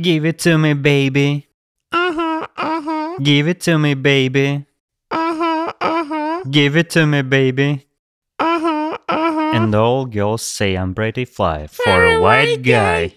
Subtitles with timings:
[0.00, 1.46] Give it to me, baby.
[1.92, 4.64] Ага, ага, Give it to me, baby.
[5.10, 7.86] ага, ага, Give it to me, baby.
[8.38, 9.56] ага, ага.
[9.56, 13.12] And all girls say I'm pretty fly for a white guy.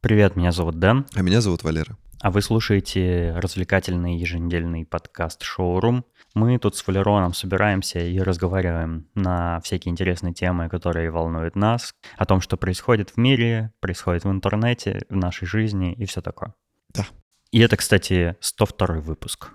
[0.00, 1.96] Привет, меня зовут Дэн, А меня зовут Валера.
[2.20, 6.04] а вы слушаете развлекательный еженедельный подкаст «Шоурум».
[6.34, 12.24] Мы тут с Валероном собираемся и разговариваем на всякие интересные темы, которые волнуют нас, о
[12.26, 16.54] том, что происходит в мире, происходит в интернете, в нашей жизни и все такое.
[16.90, 17.06] Да.
[17.50, 19.50] И это, кстати, 102 выпуск.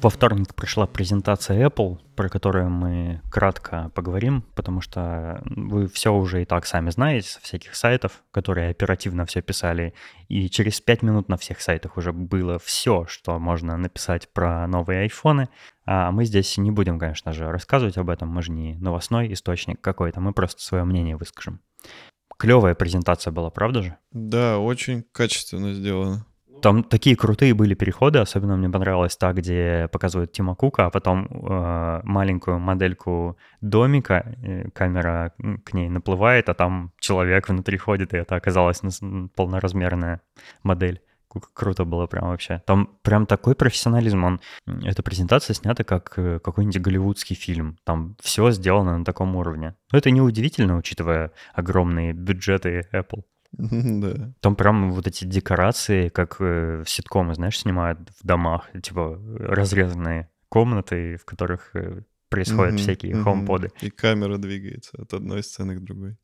[0.00, 6.42] Во вторник пришла презентация Apple, про которую мы кратко поговорим, потому что вы все уже
[6.42, 9.94] и так сами знаете со всяких сайтов, которые оперативно все писали,
[10.28, 15.00] и через 5 минут на всех сайтах уже было все, что можно написать про новые
[15.00, 15.48] айфоны.
[15.84, 19.80] А мы здесь не будем, конечно же, рассказывать об этом, мы же не новостной источник
[19.80, 21.60] какой-то, мы просто свое мнение выскажем.
[22.36, 23.96] Клевая презентация была, правда же?
[24.12, 26.24] Да, очень качественно сделано.
[26.62, 31.26] Там такие крутые были переходы, особенно мне понравилось та, где показывают Тима Кука, а потом
[31.26, 35.32] э, маленькую модельку домика, э, камера
[35.64, 38.80] к ней наплывает, а там человек внутри ходит, и это оказалась
[39.34, 40.20] полноразмерная
[40.62, 41.00] модель.
[41.54, 42.62] Круто было прям вообще.
[42.66, 44.24] Там прям такой профессионализм.
[44.24, 47.76] Он, эта презентация снята как э, какой-нибудь голливудский фильм.
[47.84, 49.74] Там все сделано на таком уровне.
[49.92, 53.24] Но это неудивительно, учитывая огромные бюджеты Apple.
[53.52, 54.32] Да.
[54.40, 60.28] Там прям вот эти декорации, как э, в ситкомы, знаешь, снимают в домах, типа разрезанные
[60.48, 63.24] комнаты, в которых э, происходят всякие мгм.
[63.24, 63.70] хоумподы.
[63.80, 66.16] И камера двигается от одной сцены к другой.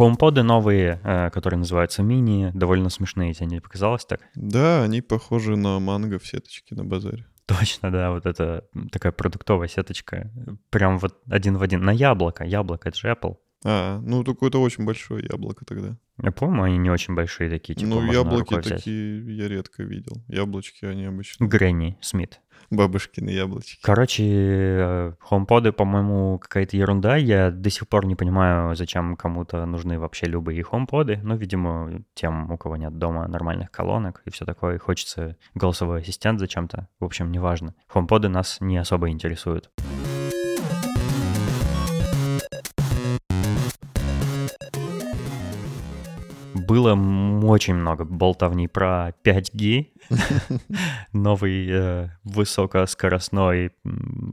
[0.00, 4.20] Хоумподы новые, э, которые называются мини, довольно смешные, тебе не показалось так?
[4.34, 7.26] Да, они похожи на манго в сеточке на базаре.
[7.58, 10.30] Точно, да, вот это такая продуктовая сеточка,
[10.70, 13.38] прям вот один в один, на яблоко, яблоко, это же Apple.
[13.64, 15.96] А, ну такое-то очень большое яблоко тогда.
[16.22, 18.78] Я помню, они не очень большие такие, типа ну, яблоки рукой взять.
[18.78, 20.22] такие я редко видел.
[20.28, 22.40] Яблочки, они обычно Гренни Смит.
[22.70, 23.80] бабушкины яблочки.
[23.82, 27.16] Короче, э, хоумподы, по-моему, какая-то ерунда.
[27.16, 31.20] Я до сих пор не понимаю, зачем кому-то нужны вообще любые хоумподы.
[31.22, 36.38] Ну, видимо, тем, у кого нет дома нормальных колонок и все такое, хочется голосовой ассистент
[36.38, 36.88] зачем-то.
[36.98, 37.74] В общем, неважно.
[37.88, 39.70] Хоумподы нас не особо интересуют.
[46.70, 46.92] Было
[47.46, 49.88] очень много болтовней про 5G,
[51.12, 53.72] новый э, высокоскоростной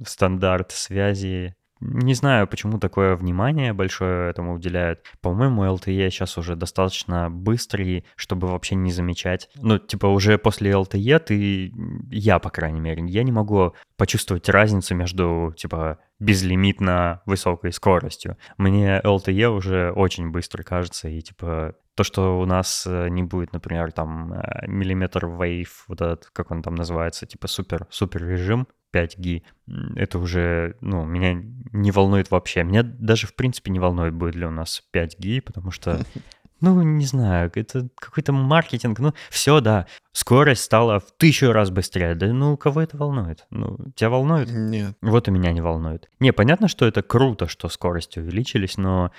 [0.06, 1.56] стандарт связи.
[1.80, 5.00] Не знаю, почему такое внимание большое этому уделяют.
[5.20, 9.50] По-моему, LTE сейчас уже достаточно быстрый, чтобы вообще не замечать.
[9.56, 11.74] Ну, типа, уже после LTE ты,
[12.12, 18.38] я, по крайней мере, я не могу почувствовать разницу между, типа, безлимитно высокой скоростью.
[18.60, 23.54] Мне LTE уже очень быстро кажется, и, типа, то, что у нас э, не будет,
[23.54, 28.68] например, там э, миллиметр wave, вот этот, как он там называется, типа супер, супер режим
[28.94, 31.42] 5G, м, это уже, ну, меня
[31.72, 32.64] не волнует вообще.
[32.64, 36.00] Меня даже, в принципе, не волнует, будет ли у нас 5G, потому что,
[36.62, 42.14] ну, не знаю, это какой-то маркетинг, ну, все, да, скорость стала в тысячу раз быстрее,
[42.14, 43.48] да ну, кого это волнует?
[43.50, 44.52] Ну, тебя волнует?
[44.52, 44.96] Нет.
[45.02, 46.12] Вот и меня не волнует.
[46.20, 49.12] Не, понятно, что это круто, что скорости увеличились, но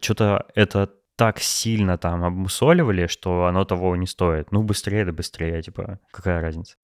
[0.00, 4.50] что-то это так сильно там обмусоливали, что оно того не стоит.
[4.52, 6.76] Ну, быстрее да быстрее, типа, какая разница?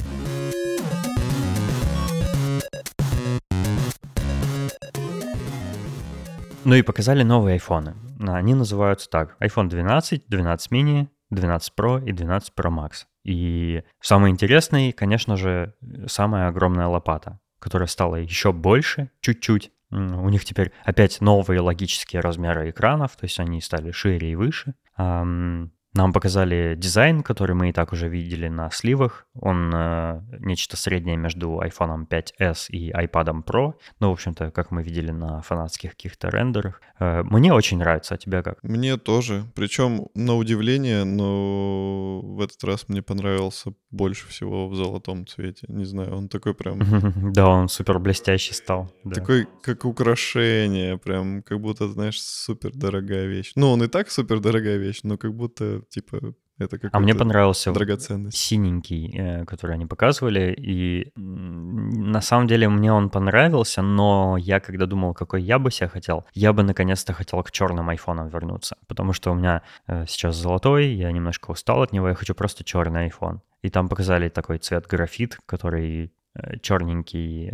[6.64, 7.94] Ну и показали новые айфоны.
[8.20, 9.36] Они называются так.
[9.40, 13.06] iPhone 12, 12 mini, 12 Pro и 12 Pro Max.
[13.24, 15.74] И самый интересный, конечно же,
[16.06, 19.72] самая огромная лопата, которая стала еще больше чуть-чуть.
[19.90, 24.74] У них теперь опять новые логические размеры экранов, то есть они стали шире и выше.
[25.98, 29.26] Нам показали дизайн, который мы и так уже видели на сливах.
[29.34, 33.74] Он э, нечто среднее между iPhone 5s и iPad Pro.
[33.98, 36.80] Ну, в общем-то, как мы видели на фанатских каких-то рендерах.
[37.00, 38.62] Э, мне очень нравится, а тебе как?
[38.62, 39.44] Мне тоже.
[39.56, 45.66] Причем, на удивление, но в этот раз мне понравился больше всего в золотом цвете.
[45.68, 46.78] Не знаю, он такой прям...
[47.32, 48.92] Да, он супер блестящий стал.
[49.12, 53.52] Такой, как украшение, прям как будто, знаешь, супер дорогая вещь.
[53.56, 57.14] Ну, он и так супер дорогая вещь, но как будто, типа, Это какой-то А мне
[57.14, 58.36] понравился драгоценность.
[58.36, 64.86] синенький, э, который они показывали, и на самом деле мне он понравился, но я когда
[64.86, 69.12] думал, какой я бы себе хотел, я бы наконец-то хотел к черным айфонам вернуться, потому
[69.12, 73.08] что у меня э, сейчас золотой, я немножко устал от него, я хочу просто черный
[73.08, 73.40] iPhone.
[73.62, 77.52] И там показали такой цвет графит, который э, черненький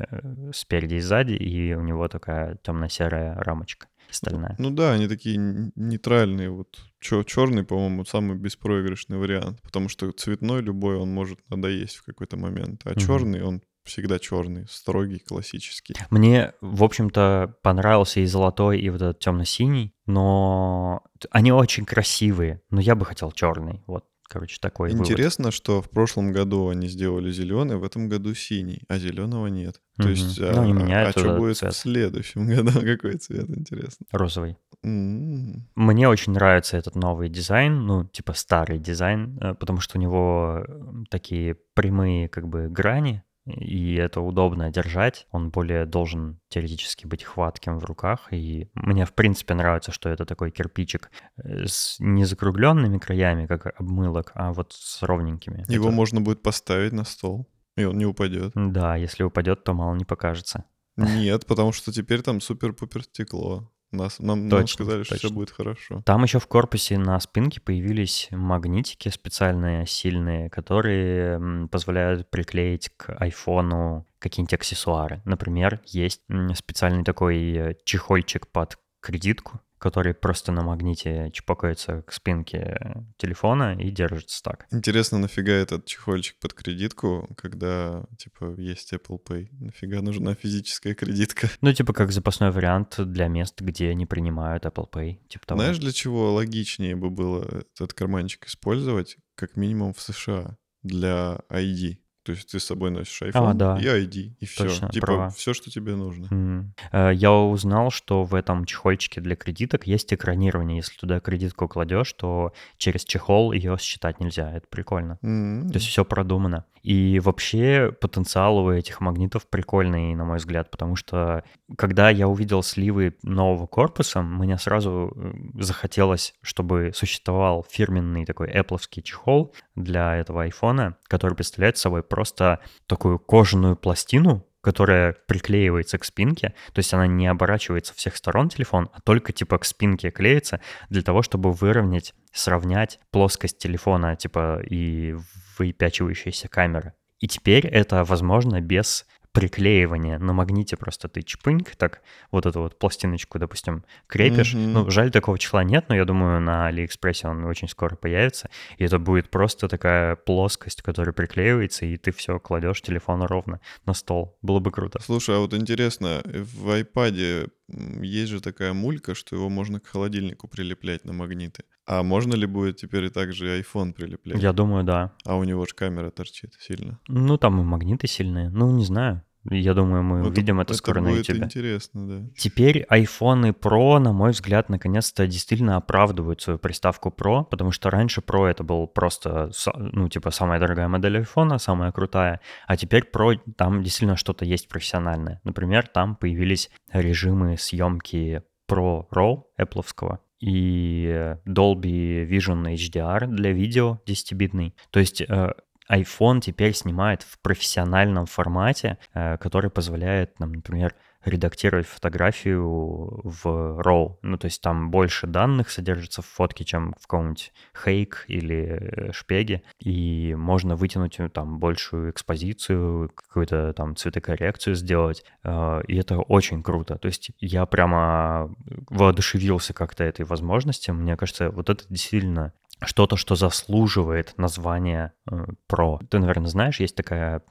[0.53, 4.57] спереди и сзади, и у него такая темно-серая рамочка стальная.
[4.59, 5.37] Ну да, они такие
[5.75, 6.51] нейтральные.
[6.51, 12.37] Вот черный, по-моему, самый беспроигрышный вариант, потому что цветной любой он может надоесть в какой-то
[12.37, 12.99] момент, а Мгм.
[13.01, 15.95] черный он всегда черный, строгий, классический.
[16.09, 22.81] Мне, в общем-то, понравился и золотой, и вот этот темно-синий, но они очень красивые, но
[22.81, 23.83] я бы хотел черный.
[23.87, 25.06] Вот, короче, такой вывод.
[25.06, 29.81] Интересно, что в прошлом году они сделали зеленый, в этом году синий, а зеленого нет.
[29.97, 31.73] То есть, Ну, а, меняют а что будет цвет.
[31.73, 32.71] в следующем году?
[32.85, 34.06] Какой цвет, интересно?
[34.11, 34.56] Розовый.
[34.82, 40.00] М, Мне очень нравится этот новый дизайн, ну, типа старый дизайн, э, потому что у
[40.00, 40.65] него
[41.11, 45.26] такие прямые как бы грани, и это удобно держать.
[45.31, 50.25] Он более должен теоретически быть хватким в руках, и мне в принципе нравится, что это
[50.25, 55.64] такой кирпичик э, с не закругленными краями, как обмылок, а вот с ровненькими.
[55.69, 58.52] Его Это- можно будет поставить на стол, и он не упадет.
[58.55, 60.64] Да, если упадет, то мало не покажется.
[60.96, 63.70] Нет, потому что теперь там супер-пупер стекло.
[63.94, 65.35] Нас, нам, нам Точно, сказали, что все точно.
[65.37, 66.02] будет хорошо.
[66.05, 74.06] Там еще в корпусе на спинке появились магнитики специальные, сильные, которые позволяют приклеить к айфону
[74.19, 75.23] какие-нибудь аксессуары.
[75.25, 76.23] Например, есть
[76.55, 83.91] специальный такой э, чехольчик под кредитку, который просто на магните чпокается к спинке телефона и
[83.91, 84.67] держится так.
[84.73, 89.49] Интересно, нафига этот чехольчик под кредитку, когда, типа, есть Apple Pay?
[89.53, 91.51] Нафига нужна физическая кредитка?
[91.61, 95.19] Ну, типа как запасной вариант для мест, где не принимают Apple Pay.
[95.29, 95.61] Типа того.
[95.61, 97.45] Знаешь, для чего логичнее бы было
[97.75, 101.99] этот карманчик использовать, как минимум в США, для ID?
[102.25, 103.79] То есть ты с собой носишь iPhone А, да.
[103.79, 104.65] и ID, и все.
[104.65, 105.29] Точно, типа, права.
[105.31, 106.73] все, что тебе нужно.
[106.91, 110.79] Э, Я узнал, что в этом чехольчике для кредиток есть экранирование.
[110.79, 114.50] Если туда кредитку кладешь, то через чехол ее считать нельзя.
[114.53, 115.19] Это прикольно.
[115.23, 116.65] М, То есть все продумано.
[116.82, 121.43] И вообще потенциал у этих магнитов прикольный, на мой взгляд, потому что
[121.79, 125.32] когда я увидел сливы нового корпуса, мне сразу э,
[125.62, 133.19] захотелось, чтобы существовал фирменный такой Apple чехол для этого айфона, который представляет собой просто такую
[133.19, 139.01] кожаную пластину, которая приклеивается к спинке, то есть она не оборачивается всех сторон телефон, а
[139.01, 145.17] только типа к спинке клеится для того, чтобы выровнять, сравнять плоскость телефона, типа и
[145.59, 146.93] выпячивающиеся камеры.
[147.19, 152.79] И теперь это возможно без приклеивания на магните просто ты чпыньк, так вот эту вот
[152.79, 154.55] пластиночку, допустим, крепишь.
[154.55, 154.73] Мгм.
[154.73, 158.49] Ну, жаль, такого числа нет, но я думаю, на Алиэкспрессе он очень скоро появится,
[158.79, 163.93] и это будет просто такая плоскость, которая приклеивается, и ты все кладешь телефон ровно на
[163.93, 164.39] стол.
[164.41, 165.01] Было бы круто.
[165.03, 170.49] Слушай, а вот интересно, в iPad есть же такая мулька, что его можно к холодильнику
[170.49, 171.65] прилеплять на магниты.
[171.87, 174.43] А можно ли будет теперь и также iPhone прилеплять?
[174.43, 175.13] Я думаю, да.
[175.25, 176.99] А у него же камера торчит сильно.
[177.09, 178.51] Ну, там и магниты сильные.
[178.51, 179.23] Ну, не знаю.
[179.50, 181.44] Я думаю, мы Вот увидим это, скоро на будет YouTube.
[181.44, 182.29] интересно, да.
[182.37, 188.20] Теперь iPhone Pro, на мой взгляд, наконец-то действительно оправдывают свою приставку Pro, потому что раньше
[188.20, 193.38] Pro это был просто, ну, типа, самая дорогая модель iPhone, самая крутая, а теперь Pro,
[193.56, 195.41] там действительно что-то есть профессиональное.
[195.44, 204.74] Например, там появились режимы съемки Pro RAW Apple и Dolby Vision HDR для видео 10-битный.
[204.91, 205.53] То есть э,
[205.91, 213.46] iPhone теперь снимает в профессиональном формате, э, который позволяет нам, например, редактировать фотографию в
[213.81, 214.17] RAW.
[214.22, 217.53] Ну, то есть там больше данных содержится в фотке, чем в каком-нибудь
[217.84, 219.62] Hake или шпеге.
[219.79, 225.24] И можно вытянуть э, там большую экспозицию, какую-то там цветокоррекцию сделать.
[225.43, 226.96] Э, И это очень круто.
[226.98, 228.55] То есть я прямо
[228.91, 230.91] воодушевился как-то этой возможности.
[230.91, 232.53] Мне кажется, вот это действительно
[232.83, 236.05] что-то, что заслуживает названия э, Pro.
[236.07, 237.43] Ты, наверное, знаешь, есть такая,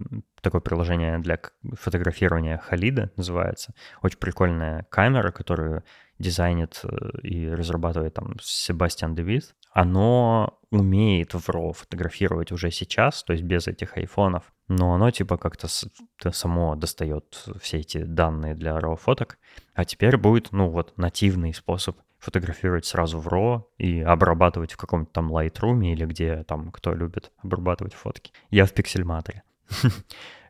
[0.42, 1.40] такое приложение для
[1.74, 3.74] фотографирования Халида, называется.
[4.02, 5.84] Очень прикольная камера, которую
[6.20, 9.56] дизайнит э, и разрабатывает там Себастьян Девит.
[9.72, 15.38] Оно умеет в RAW фотографировать уже сейчас, то есть без этих айфонов, но оно типа
[15.38, 15.68] как-то
[16.32, 19.40] само достает все эти данные для RAW фоток,
[19.74, 25.12] а теперь будет, ну вот, нативный способ фотографировать сразу в RAW и обрабатывать в каком-то
[25.12, 28.32] там Lightroom или где там кто любит обрабатывать фотки.
[28.50, 29.44] Я в пиксельматоре.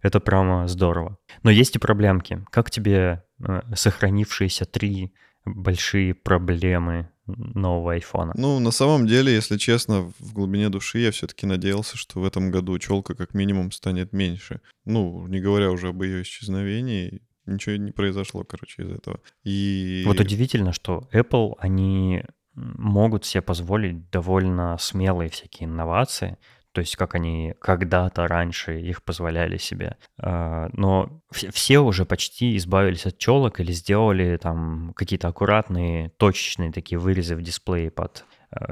[0.01, 1.18] Это прямо здорово.
[1.42, 2.46] Но есть и проблемки.
[2.51, 5.13] Как тебе э, сохранившиеся три
[5.46, 8.34] большие проблемы нового айфона.
[8.36, 12.51] Ну, на самом деле, если честно, в глубине души я все-таки надеялся, что в этом
[12.51, 14.62] году челка как минимум станет меньше.
[14.86, 19.19] Ну, не говоря уже об ее исчезновении, ничего не произошло, короче, из этого.
[19.43, 20.03] И...
[20.05, 22.23] Вот удивительно, что Apple, они
[22.55, 26.38] могут себе позволить довольно смелые всякие инновации,
[26.71, 29.97] то есть как они когда-то раньше их позволяли себе.
[30.17, 36.97] А, но все уже почти избавились от челок или сделали там какие-то аккуратные, точечные такие
[36.97, 38.25] вырезы в дисплее под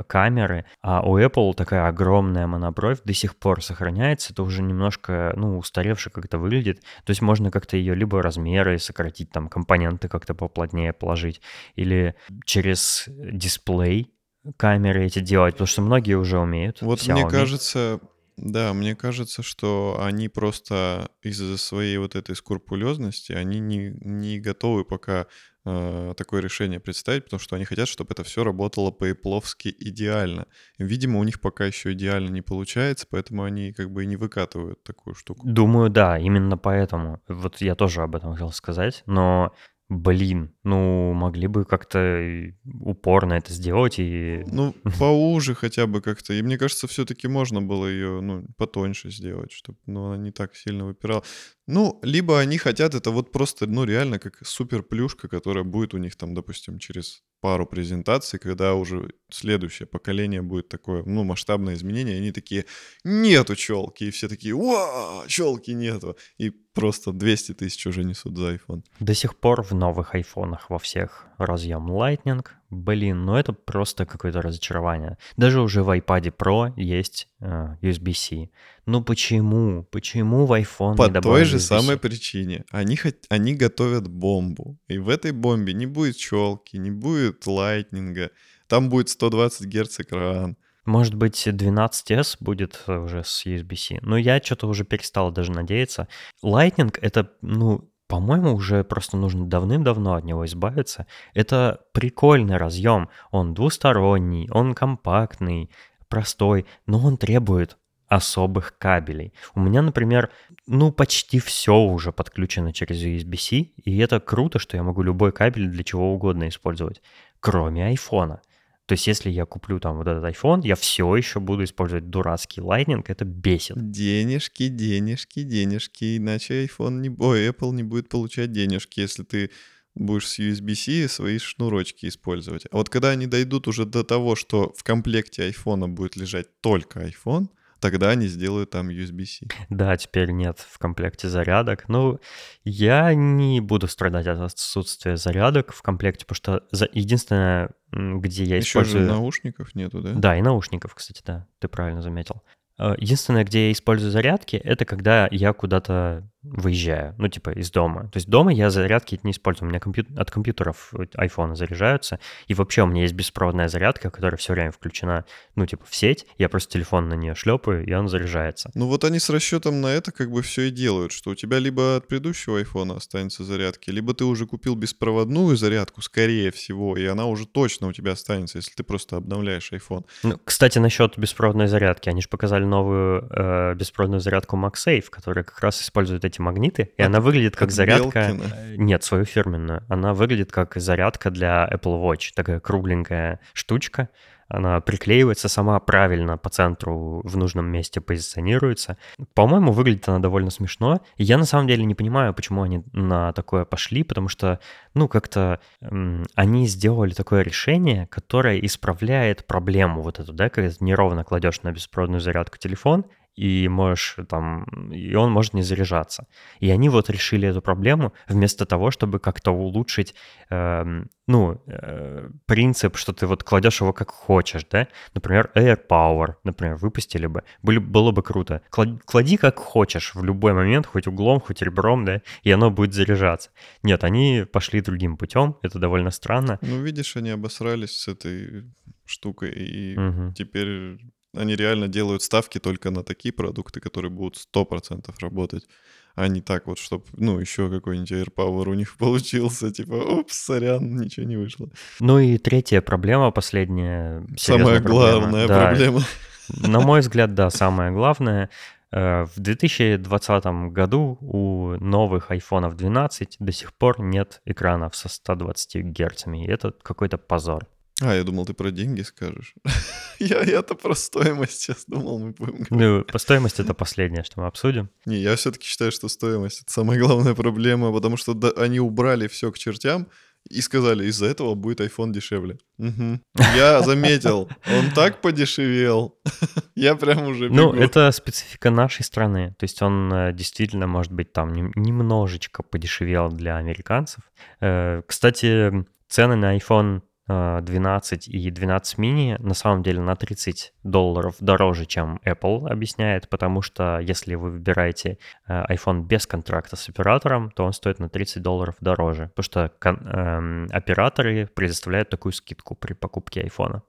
[0.07, 5.57] камеры, а у Apple такая огромная монобровь до сих пор сохраняется, это уже немножко, ну,
[5.57, 10.93] устаревше как-то выглядит, то есть можно как-то ее либо размеры сократить, там, компоненты как-то поплотнее
[10.93, 11.41] положить,
[11.75, 14.13] или через дисплей
[14.57, 16.81] камеры эти делать, потому что многие уже умеют.
[16.81, 17.13] Вот Xiaomi.
[17.13, 17.99] мне кажется,
[18.37, 24.83] да, мне кажется, что они просто из-за своей вот этой скрупулезности, они не, не готовы
[24.83, 25.27] пока
[25.65, 30.47] э, такое решение представить, потому что они хотят, чтобы это все работало по-эпловски идеально.
[30.77, 34.83] Видимо, у них пока еще идеально не получается, поэтому они как бы и не выкатывают
[34.83, 35.47] такую штуку.
[35.47, 37.21] Думаю, да, именно поэтому.
[37.27, 39.53] Вот я тоже об этом хотел сказать, но
[39.93, 44.41] Блин, ну могли бы как-то упорно это сделать и...
[44.47, 46.31] Ну, поуже хотя бы как-то.
[46.31, 50.55] И мне кажется, все-таки можно было ее, ну, потоньше сделать, чтобы ну, она не так
[50.55, 51.23] сильно выпирала.
[51.67, 55.97] Ну, либо они хотят это вот просто, ну, реально как супер плюшка, которая будет у
[55.97, 62.15] них там, допустим, через пару презентаций, когда уже следующее поколение будет такое, ну, масштабное изменение,
[62.15, 62.65] и они такие,
[63.03, 68.53] нету челки, и все такие, уа, челки нету, и просто 200 тысяч уже несут за
[68.53, 68.83] iPhone.
[68.99, 74.41] До сих пор в новых айфонах во всех разъем Lightning, блин, ну это просто какое-то
[74.41, 75.17] разочарование.
[75.37, 78.49] Даже уже в iPad Pro есть э, USB-C.
[78.85, 79.83] Ну почему?
[79.91, 82.65] Почему в iPhone По не той же самой причине.
[82.71, 83.15] Они, хот...
[83.29, 84.77] они готовят бомбу.
[84.87, 88.31] И в этой бомбе не будет челки, не будет лайтнинга.
[88.67, 90.57] Там будет 120 Гц экран.
[90.85, 93.99] Может быть, 12S будет уже с USB-C.
[94.01, 96.07] Но я что-то уже перестал даже надеяться.
[96.43, 101.07] Lightning— это, ну, по-моему, уже просто нужно давным-давно от него избавиться.
[101.33, 103.07] Это прикольный разъем.
[103.31, 105.71] Он двусторонний, он компактный,
[106.09, 107.77] простой, но он требует
[108.09, 109.33] особых кабелей.
[109.55, 110.29] У меня, например,
[110.67, 115.69] ну почти все уже подключено через USB-C, и это круто, что я могу любой кабель
[115.69, 117.01] для чего угодно использовать,
[117.39, 118.41] кроме айфона.
[118.87, 122.61] То есть, если я куплю там вот этот iPhone, я все еще буду использовать дурацкий
[122.61, 123.91] Lightning, это бесит.
[123.91, 127.09] Денежки, денежки, денежки, иначе iPhone не...
[127.09, 129.51] Ой, Apple не будет получать денежки, если ты
[129.95, 132.65] будешь с USB-C свои шнурочки использовать.
[132.71, 137.01] А вот когда они дойдут уже до того, что в комплекте iPhone будет лежать только
[137.01, 137.47] iPhone,
[137.81, 139.47] тогда они сделают там USB-C.
[139.69, 141.89] Да, теперь нет в комплекте зарядок.
[141.89, 142.19] Ну,
[142.63, 146.87] я не буду страдать от отсутствия зарядок в комплекте, потому что за...
[146.93, 149.03] единственное, где я Еще использую...
[149.03, 150.13] же наушников нету, да?
[150.13, 152.43] Да, и наушников, кстати, да, ты правильно заметил.
[152.77, 158.09] Э, единственное, где я использую зарядки, это когда я куда-то выезжаю, ну, типа, из дома.
[158.09, 160.05] То есть дома я зарядки не использую, у меня компью...
[160.17, 165.25] от компьютеров iPhone заряжаются, и вообще у меня есть беспроводная зарядка, которая все время включена,
[165.55, 168.71] ну, типа, в сеть, я просто телефон на нее шлепаю, и он заряжается.
[168.73, 171.59] Ну, вот они с расчетом на это как бы все и делают, что у тебя
[171.59, 177.05] либо от предыдущего iPhone останется зарядки, либо ты уже купил беспроводную зарядку, скорее всего, и
[177.05, 180.05] она уже точно у тебя останется, если ты просто обновляешь iPhone.
[180.23, 185.59] Ну, кстати, насчет беспроводной зарядки, они же показали новую э, беспроводную зарядку MagSafe, которая как
[185.59, 188.29] раз использует эти магниты, и от, она выглядит как зарядка...
[188.29, 188.75] Белкина.
[188.77, 189.83] Нет, свою фирменную.
[189.87, 192.31] Она выглядит как зарядка для Apple Watch.
[192.35, 194.09] Такая кругленькая штучка.
[194.53, 198.97] Она приклеивается сама правильно по центру в нужном месте позиционируется.
[199.33, 200.99] По-моему, выглядит она довольно смешно.
[201.15, 204.59] И я на самом деле не понимаю, почему они на такое пошли, потому что,
[204.93, 210.83] ну, как-то м- они сделали такое решение, которое исправляет проблему вот эту, да, когда ты
[210.83, 216.27] неровно кладешь на беспроводную зарядку телефон, и можешь там, и он может не заряжаться.
[216.59, 220.15] И они вот решили эту проблему вместо того, чтобы как-то улучшить,
[220.49, 224.87] э, ну, э, принцип, что ты вот кладешь его как хочешь, да?
[225.13, 228.61] Например, Air Power, например, выпустили бы, были, было бы круто.
[228.69, 233.49] Клади как хочешь в любой момент, хоть углом, хоть ребром, да, и оно будет заряжаться.
[233.83, 236.59] Нет, они пошли другим путем, это довольно странно.
[236.61, 238.65] Ну, видишь, они обосрались с этой
[239.05, 240.33] штукой, и угу.
[240.33, 240.99] теперь
[241.33, 245.67] они реально делают ставки только на такие продукты, которые будут 100% работать,
[246.15, 250.97] а не так вот, чтобы, ну, еще какой-нибудь AirPower у них получился, типа, упс, сорян,
[250.97, 251.69] ничего не вышло.
[251.99, 254.25] Ну и третья проблема, последняя.
[254.37, 256.01] Самая главная да, проблема.
[256.49, 258.49] На мой взгляд, да, самая главная.
[258.91, 265.77] Э, в 2020 году у новых iPhone 12 до сих пор нет экранов со 120
[265.85, 267.67] Гц, и это какой-то позор.
[268.01, 269.53] А, я думал, ты про деньги скажешь.
[270.19, 272.69] я, я-то про стоимость сейчас думал, мы будем говорить.
[272.71, 274.89] Ну, по стоимости это последнее, что мы обсудим.
[275.05, 279.27] Не, я все-таки считаю, что стоимость— это самая главная проблема, потому что да, они убрали
[279.27, 280.07] все к чертям,
[280.49, 282.57] и сказали, из-за этого будет iPhone дешевле.
[282.79, 283.19] Угу.
[283.55, 286.17] Я заметил, он так подешевел.
[286.75, 287.83] Я прям уже Ну, бегу.
[287.83, 289.53] это специфика нашей страны.
[289.59, 294.23] То есть он э, действительно, может быть, там нем- немножечко подешевел для американцев.
[294.61, 301.35] Э, Кстати, цены на iPhone 12 и 12 mini на самом деле на 30 долларов
[301.39, 307.51] дороже, чем Apple объясняет, потому что если вы выбираете э, iPhone без контракта с оператором,
[307.51, 312.93] то он стоит на 30 долларов дороже, потому что эм, операторы предоставляют такую скидку при
[312.93, 313.81] покупке iPhone.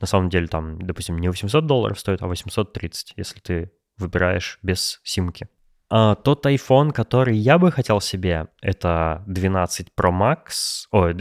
[0.00, 5.00] На самом деле там, допустим, не 800 долларов стоит, а 830, если ты выбираешь без
[5.04, 5.48] симки.
[5.90, 10.86] А, тот iPhone, который я бы хотел себе, это 12 Pro Max.
[10.92, 11.14] Ой,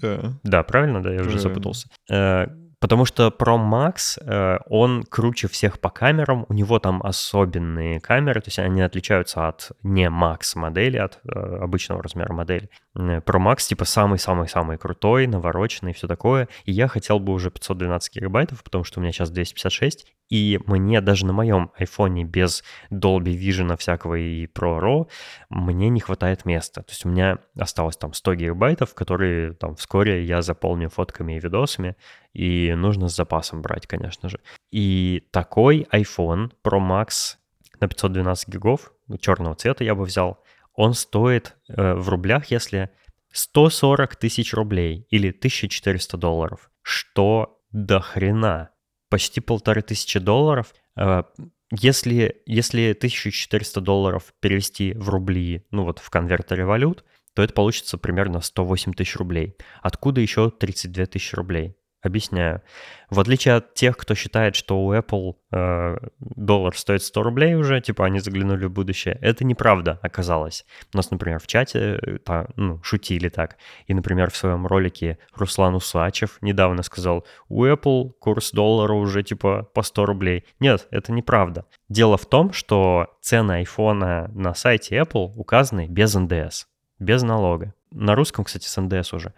[0.00, 0.32] Да.
[0.42, 1.88] да, правильно, да, я уже запутался.
[2.10, 2.46] Э,
[2.82, 8.40] Потому что Pro Max, э, он круче всех по камерам, у него там особенные камеры,
[8.40, 12.68] то есть они отличаются от не Max модели, от э, обычного размера модели.
[12.96, 16.48] Pro Max типа самый-самый-самый крутой, навороченный все такое.
[16.64, 21.00] И я хотел бы уже 512 гигабайтов, потому что у меня сейчас 256, и мне
[21.00, 25.08] даже на моем айфоне без Dolby Vision всякого и Pro RAW
[25.50, 26.82] мне не хватает места.
[26.82, 31.38] То есть у меня осталось там 100 гигабайтов, которые там вскоре я заполню фотками и
[31.38, 31.96] видосами,
[32.32, 34.40] и нужно с запасом брать, конечно же.
[34.70, 37.36] И такой iPhone Pro Max
[37.80, 40.42] на 512 гигов, черного цвета я бы взял,
[40.74, 42.90] он стоит э, в рублях, если
[43.32, 48.70] 140 тысяч рублей или 1400 долларов, что до хрена.
[49.08, 50.74] Почти полторы тысячи долларов.
[50.96, 51.24] Э,
[51.70, 57.96] Если, если 1400 долларов перевести в рубли, ну вот в конвертере валют, то это получится
[57.96, 59.56] примерно 108 тысяч рублей.
[59.80, 61.76] Откуда еще 32 тысячи рублей?
[62.02, 62.62] Объясняю.
[63.10, 67.80] В отличие от тех, кто считает, что у Apple э, доллар стоит 100 рублей уже,
[67.80, 70.66] типа они заглянули в будущее, это неправда оказалось.
[70.92, 73.56] У нас, например, в чате э, та- ну, шутили так.
[73.86, 79.62] И, например, в своем ролике Руслан Усачев недавно сказал, у Apple курс доллара уже типа
[79.72, 80.44] по 100 рублей.
[80.58, 81.66] Нет, это неправда.
[81.88, 86.66] Дело в том, что цены айфона на сайте Apple указаны без НДС,
[86.98, 87.74] без налога.
[87.92, 89.34] На русском, кстати, с НДС уже.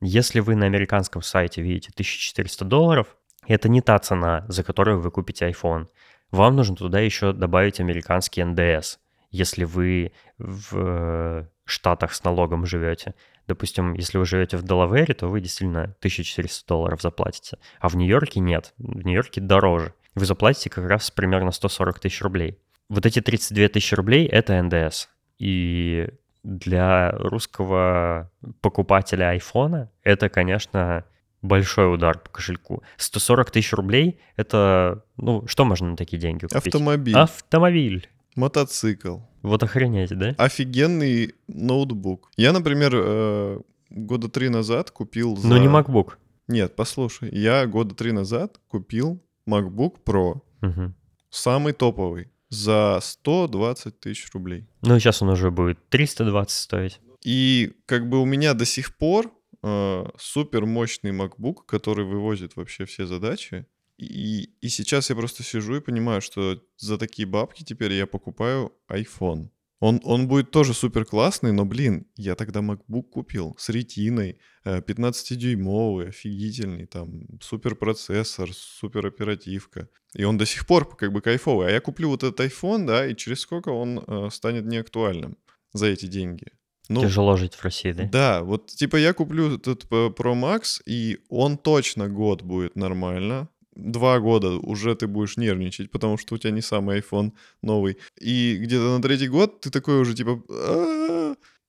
[0.00, 5.10] Если вы на американском сайте видите 1400 долларов, это не та цена, за которую вы
[5.10, 5.88] купите iPhone.
[6.30, 8.98] Вам нужно туда еще добавить американский НДС,
[9.30, 13.14] если вы в э, Штатах с налогом живете.
[13.46, 18.40] Допустим, если вы живете в Делавере, то вы действительно 1400 долларов заплатите, а в Нью-Йорке
[18.40, 18.74] нет.
[18.78, 19.94] В Нью-Йорке дороже.
[20.14, 22.58] Вы заплатите как раз примерно 140 тысяч рублей.
[22.88, 25.08] Вот эти 32 тысячи рублей— это НДС.
[25.38, 26.08] И
[26.48, 28.30] для русского
[28.62, 31.04] покупателя айфона это, конечно,
[31.42, 32.82] большой удар по кошельку.
[32.96, 36.56] 140 тысяч рублей— это, ну, что можно на такие деньги купить?
[36.74, 38.08] Автомобиль, Автомобиль.
[38.34, 40.34] мотоцикл, Вот охренеть, да?
[40.38, 42.30] офигенный ноутбук.
[42.36, 45.46] Я, например, э, года три назад купил за...
[45.48, 46.14] Но Ну, не MacBook.
[46.48, 50.94] Нет, послушай, я года три назад купил MacBook Pro, Мгм.
[51.28, 54.66] самый топовый, за 120 тысяч рублей.
[54.82, 57.00] Ну, сейчас он уже будет 320 стоить.
[57.22, 59.32] И как бы у меня до сих пор
[59.62, 63.66] э, супер мощный MacBook, который вывозит вообще все задачи.
[63.98, 68.72] И, и сейчас я просто сижу и понимаю, что за такие бабки теперь я покупаю
[68.88, 69.48] iPhone.
[69.80, 74.80] Он, он будет тоже супер классный, но, блин, я тогда MacBook купил с ретиной, э,
[74.80, 79.88] 15-дюймовый, офигительный, там, супер процессор, супер оперативка.
[80.14, 81.68] И он до сих пор как бы кайфовый.
[81.68, 85.36] А я куплю вот этот iPhone, да, и через сколько он э, станет неактуальным
[85.72, 86.46] за эти деньги.
[86.88, 88.04] Ну, Тяжело жить в России, да?
[88.04, 93.48] да, вот типа я куплю этот э, Pro Max, и он точно год будет нормально.
[93.78, 97.96] Два года уже ты будешь нервничать, потому что у тебя не самый iPhone новый.
[98.20, 100.42] И где-то на третий год ты такой уже типа...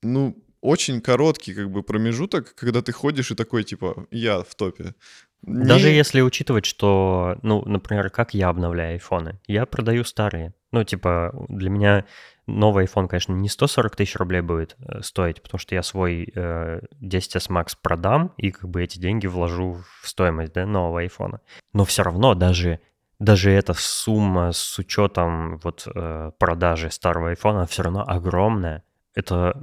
[0.02, 4.96] Ну, очень короткий как бы промежуток, когда ты ходишь и такой типа я в топе.
[5.42, 10.54] Даже Не- если учитывать, что, ну, например, как я обновляю айфоны, я продаю старые.
[10.72, 12.06] Ну, типа, для меня
[12.46, 16.82] новый iPhone, конечно, не 140 тысяч рублей будет э, стоить, потому что я свой э,
[17.02, 21.42] 10s Max продам и как бы эти деньги вложу в стоимость да, нового айфона.
[21.74, 22.80] Но все равно даже,
[23.20, 28.84] даже эта сумма с учетом вот э, продажи старого айфона все равно огромная.
[29.16, 29.60] Это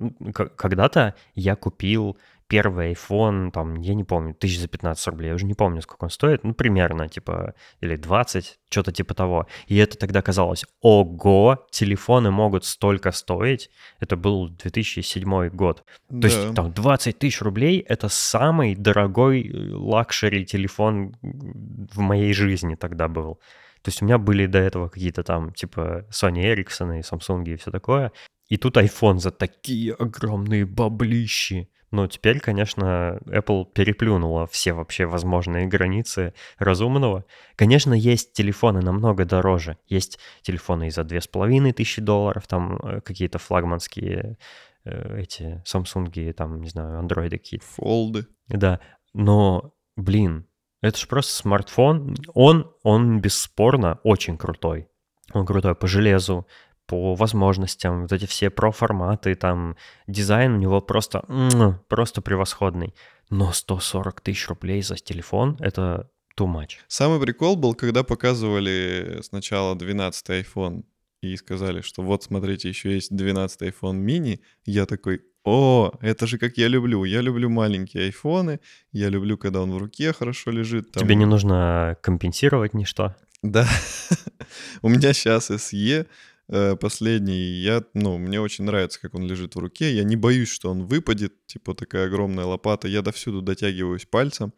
[0.56, 5.46] когда-то я купил первый iPhone, там, я не помню, тысяч за 15 рублей, я уже
[5.46, 9.46] не помню, сколько он стоит, ну, примерно, типа, или 20, что-то типа того.
[9.66, 13.70] И это тогда казалось, ого, телефоны могут столько стоить.
[14.00, 15.78] Это был 2007 год.
[15.78, 16.28] То Да.
[16.28, 23.08] есть там 20 тысяч рублей— это самый дорогой э, luxury телефон в моей жизни тогда
[23.08, 23.40] был.
[23.82, 27.56] То есть у меня были до этого какие-то там типа Sony Ericsson и Samsung и
[27.56, 28.10] все такое.
[28.48, 31.68] И тут iPhone за такие огромные баблищи.
[31.90, 37.24] Но теперь, конечно, Apple переплюнула все вообще возможные границы разумного.
[37.54, 39.78] Конечно, есть телефоны намного дороже.
[39.86, 44.36] Есть телефоны и за две с половиной тысячи долларов, там э, какие-то флагманские
[44.84, 47.66] э, эти Samsung, там, не знаю, андроиды какие-то.
[47.66, 48.26] Фолды.
[48.48, 48.80] Да,
[49.14, 50.46] но, блин,
[50.82, 52.16] это же просто смартфон.
[52.34, 54.88] Он, он бесспорно очень крутой.
[55.32, 56.46] Он крутой по железу,
[56.86, 61.24] по возможностям, вот эти все про-форматы, там, дизайн у него просто,
[61.88, 62.94] просто превосходный.
[63.30, 66.76] Но 140 тысяч рублей за телефон— это too much.
[66.86, 70.84] Самый прикол был, когда показывали сначала 12 iPhone
[71.22, 74.38] и сказали, что вот, смотрите, еще есть 12 iPhone mini.
[74.64, 77.04] Я такой, о, это же как я люблю.
[77.04, 78.60] Я люблю маленькие айфоны,
[78.92, 80.92] я люблю, когда он в руке хорошо лежит.
[80.92, 83.14] там- Тебе не нужно компенсировать ничто.
[83.42, 83.66] Да.
[84.82, 86.06] У меня сейчас SE
[86.48, 89.92] последний, и я, ну, мне очень нравится, как он лежит в руке.
[89.94, 92.88] Я не боюсь, что он выпадет, типа такая огромная лопата.
[92.88, 94.52] Я довсюду дотягиваюсь пальцем.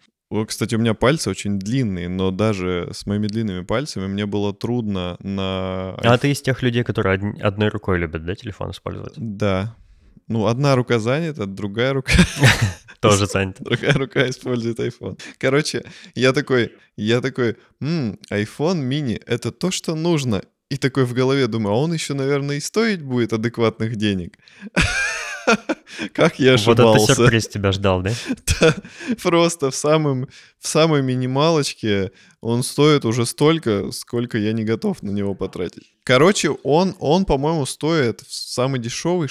[0.47, 5.17] Кстати, у меня пальцы очень длинные, но даже с моими длинными пальцами мне было трудно
[5.21, 5.95] на...
[5.95, 9.15] А ты из тех людей, которые од- одной рукой любят, да, телефон использовать?
[9.17, 9.75] Да.
[10.27, 12.13] Ну, одна рука занята, другая рука
[13.01, 13.57] Тоже занят.
[13.61, 15.19] Другая рука использует iPhone.
[15.39, 20.43] Короче, я такой, я такой, «М, iPhone mini— это то, что нужно.
[20.71, 24.39] И такой в голове думаю, а он еще, наверное, и стоить будет адекватных денег.
[26.13, 27.15] Как я Вот это ошибался.
[27.15, 28.13] сюрприз тебя ждал, да?
[28.61, 28.75] Да,
[29.23, 30.29] Просто в, самом,
[30.59, 35.95] в самой минималочке он стоит уже столько, сколько я не готов на него потратить.
[36.05, 39.29] Короче, он, он по-моему, стоит в самый дешевый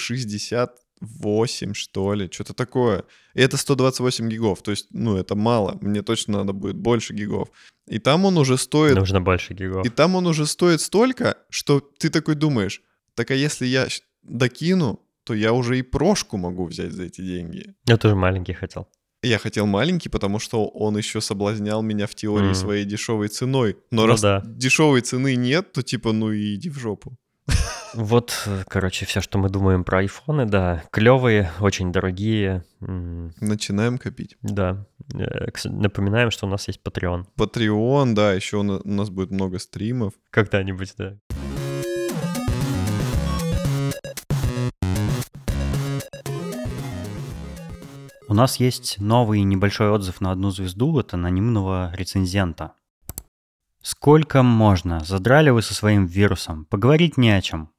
[1.02, 3.04] 68, что ли, что-то такое.
[3.34, 7.50] И это 128 гигов, то есть, ну, это мало, мне точно надо будет больше гигов.
[7.88, 9.86] И там он уже стоит Нужно больше гигов.
[9.86, 12.82] и там он уже стоит столько, что ты такой думаешь,
[13.16, 13.88] так а если я
[14.24, 17.74] докину, то я уже и прошку могу взять за эти деньги.
[17.86, 18.88] Я тоже маленький хотел.
[19.24, 22.56] Я хотел маленький, потому что он еще соблазнял меня в теории Мгм.
[22.56, 23.76] своей дешевой ценой.
[23.92, 24.42] Но Ну раз да.
[24.46, 27.18] дешевой цены нет, то типа, ну и иди в жопу.
[27.94, 32.64] Вот, короче, все, что мы думаем про айфоны, да, клевые, очень дорогие.
[32.80, 34.38] Начинаем копить.
[34.42, 34.86] Да.
[35.14, 37.26] Э, Напоминаем, что у нас есть Patreon.
[37.38, 40.14] Patreon, да, еще у нас будет много стримов.
[40.32, 41.18] Когда-нибудь, да.
[48.30, 52.74] У нас есть новый небольшой отзыв на одну звезду от анонимного рецензента.
[53.82, 55.00] Сколько можно?
[55.06, 56.66] Задрали вы со своим вирусом.
[56.66, 57.72] Поговорить не о чем.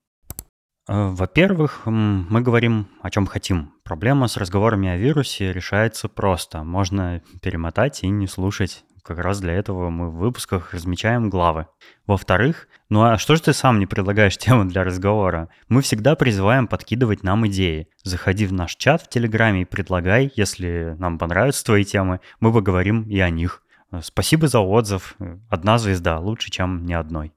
[0.88, 3.72] Э, Во-первых, мы говорим о чем хотим.
[3.84, 6.64] Проблема с разговорами о вирусе решается просто.
[6.64, 8.84] Можно перемотать и не слушать.
[9.04, 11.66] Как раз для этого мы в выпусках размечаем главы.
[12.06, 15.48] Во-вторых, ну а что же ты сам не предлагаешь тему для разговора?
[15.68, 17.88] Мы всегда призываем подкидывать нам идеи.
[18.02, 23.02] Заходи в наш чат в Телеграме и предлагай, если нам понравятся твои темы, мы поговорим
[23.04, 23.62] и о них.
[23.92, 25.16] Э, Спасибо за отзыв.
[25.20, 27.32] Э, Одна звезда лучше, чем ни одной.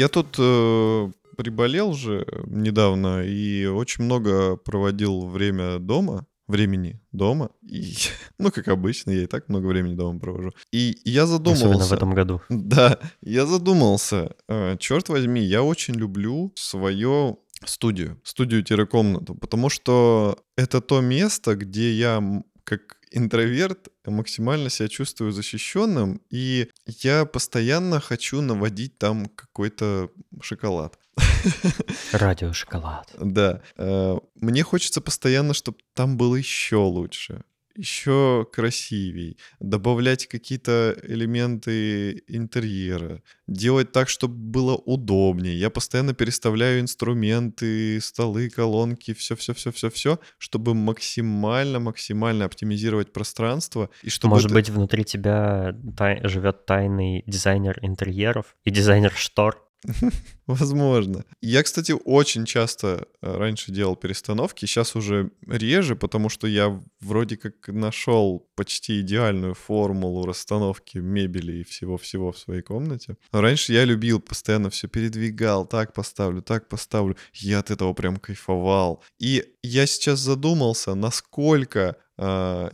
[0.00, 7.50] Я тут э, приболел же недавно и очень много проводил время дома, времени дома.
[7.60, 7.96] И,
[8.38, 10.52] ну, как обычно, я и так много времени дома провожу.
[10.72, 11.66] И я задумался...
[11.66, 12.40] Особенно в этом году.
[12.48, 14.34] Да, я задумался.
[14.48, 21.92] Э, Черт возьми, я очень люблю свою студию, студию-комнату, потому что это то место, где
[21.92, 22.22] я
[22.64, 30.98] как интроверт максимально себя чувствую защищенным, и я постоянно хочу наводить там какой-то шоколад.
[32.12, 33.12] Радио Шоколад.
[33.20, 33.62] Да.
[33.76, 37.42] э, Мне хочется постоянно, чтобы там было еще лучше,
[37.76, 45.58] еще красивей, добавлять какие-то элементы интерьера, делать так, чтобы было удобнее.
[45.58, 53.90] Я постоянно переставляю инструменты, столы, колонки, все-все-все-все-все, чтобы максимально-максимально оптимизировать пространство.
[54.02, 59.66] И чтобы Может это- быть, внутри тебя тай- живет тайный дизайнер интерьеров и дизайнер штор?
[60.46, 61.24] Возможно.
[61.40, 67.36] Я, кстати, очень часто э, раньше делал перестановки, сейчас уже реже, потому что я вроде
[67.36, 73.16] как нашел почти идеальную формулу расстановки мебели и всего-всего в своей комнате.
[73.32, 77.16] раньше я любил, постоянно все передвигал, так поставлю, так поставлю.
[77.32, 79.02] Я от этого прям кайфовал.
[79.18, 81.96] И я сейчас задумался, насколько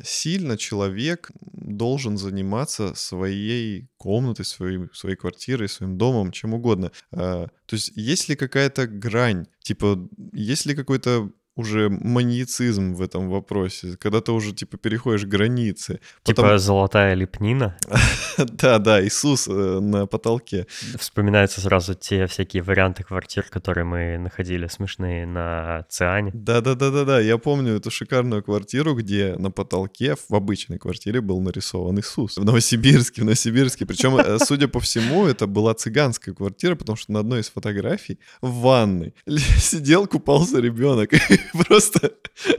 [0.03, 6.91] сильно человек должен заниматься своей комнатой, своей, своей квартирой, своим домом, чем угодно.
[7.13, 13.29] А, то есть есть ли какая-то грань, типа, есть ли какой-то уже маньяцизм в этом
[13.31, 16.01] вопросе, когда ты уже, типа, переходишь границы.
[16.23, 16.59] Типа Потом...
[16.59, 17.77] золотая лепнина?
[18.37, 20.67] Да, да, Иисус э, на потолке.
[20.99, 26.33] Вспоминаются сразу те всякие варианты квартир, которые мы находили смешные на Циане.
[26.35, 32.37] Да-да-да-да-да, я помню эту шикарную квартиру, где на потолке в обычной квартире был нарисован Иисус.
[32.37, 33.87] В Новосибирске, в Новосибирске.
[33.87, 38.19] Причем, э, судя по всему, это была цыганская квартира, потому что на одной из фотографий
[38.43, 41.11] в ванной сидел, купался ребенок.
[41.67, 42.13] Просто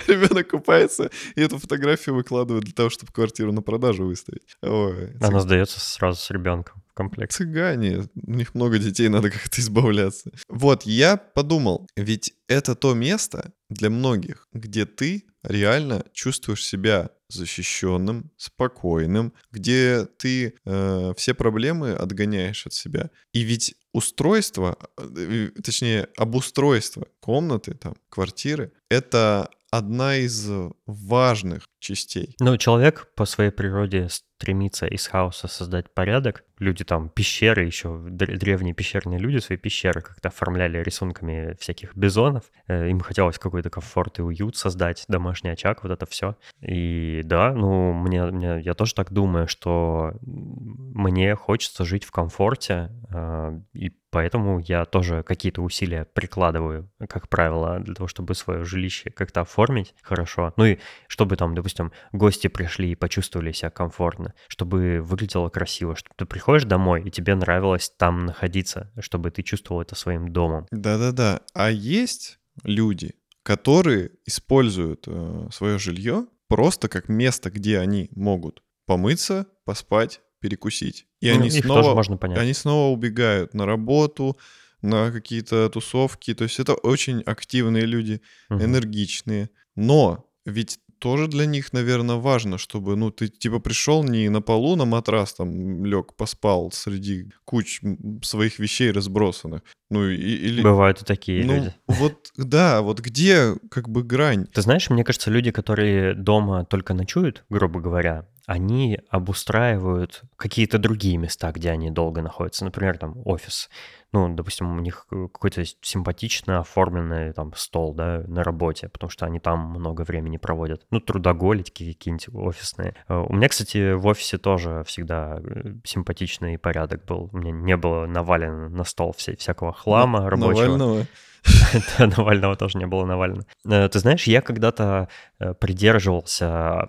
[0.08, 4.58] ребенок купается, и эту фотографию выкладывают для того, чтобы квартиру на продажу выставить.
[4.62, 7.32] Ой, Она сдается сразу с ребенком в комплект.
[7.34, 10.32] Цыгане, у них много детей, надо как-то избавляться.
[10.50, 18.32] Вот, я подумал, ведь это то место для многих, где ты реально чувствуешь себя защищенным,
[18.38, 23.10] спокойным, где ты э, все проблемы отгоняешь от себя.
[23.34, 30.48] И ведь устройство, э, точнее, обустройство комнаты, там, квартиры, это одна из
[30.86, 32.36] важных частей.
[32.40, 34.08] Ну, человек по своей природе
[34.38, 36.44] стремится из хаоса создать порядок.
[36.60, 42.44] Люди там, пещеры еще, древние пещерные люди свои пещеры как-то оформляли рисунками всяких бизонов.
[42.68, 46.36] Э, им хотелось какой-то комфорт и уют создать, домашний очаг, вот это все.
[46.62, 52.92] И да, ну, мне, мне я тоже так думаю, что мне хочется жить в комфорте,
[53.10, 59.10] э, и поэтому я тоже какие-то усилия прикладываю, как правило, для того, чтобы свое жилище
[59.12, 60.54] как-то оформить хорошо.
[60.58, 66.16] Ну и чтобы там, допустим, гости пришли и почувствовали себя комфортно, чтобы выглядело красиво, чтобы
[66.18, 70.68] ты приходишь домой, и тебе нравилось там находиться, чтобы ты чувствовал это своим домом.
[70.72, 71.42] Да-да-да.
[71.54, 79.48] А есть люди, которые используют э, свое жилье просто как место, где они могут помыться,
[79.66, 81.08] поспать, перекусить.
[81.20, 82.40] И ну, они снова, можно понять.
[82.40, 84.38] они снова убегают на работу,
[84.82, 86.34] на какие-то тусовки.
[86.34, 88.64] То есть это очень активные люди, угу.
[88.64, 89.50] энергичные.
[89.76, 94.76] Но ведь тоже для них, наверное, важно, чтобы, ну, ты типа пришел не на полу
[94.76, 97.82] на матрас там лег, поспал среди куч
[98.22, 99.62] своих вещей разбросанных.
[99.90, 100.62] Ну, и, или...
[100.62, 101.74] Бывают и такие ну, люди.
[101.88, 104.48] Вот, да, вот где как бы грань?
[104.48, 111.18] Ты знаешь, мне кажется, люди, которые дома только ночуют, грубо говоря, они обустраивают какие-то другие
[111.18, 112.64] места, где они долго находятся.
[112.64, 113.70] Например, там офис.
[114.14, 119.40] Ну, допустим, у них какой-то симпатично оформленный там стол, да, на работе, потому что они
[119.40, 120.86] там много времени проводят.
[120.92, 122.96] Ну, трудоголики какие-нибудь офисные.
[123.10, 127.30] Э, у меня, кстати, в офисе тоже всегда э, симпатичный порядок был.
[127.34, 130.78] У меня не было навалено на стол вся, всякого хлама рабочего.
[130.78, 131.06] Навального?
[132.00, 133.46] Навального тоже не было Навального.
[133.66, 135.08] Э, ты знаешь, я когда-то
[135.40, 136.88] э, придерживался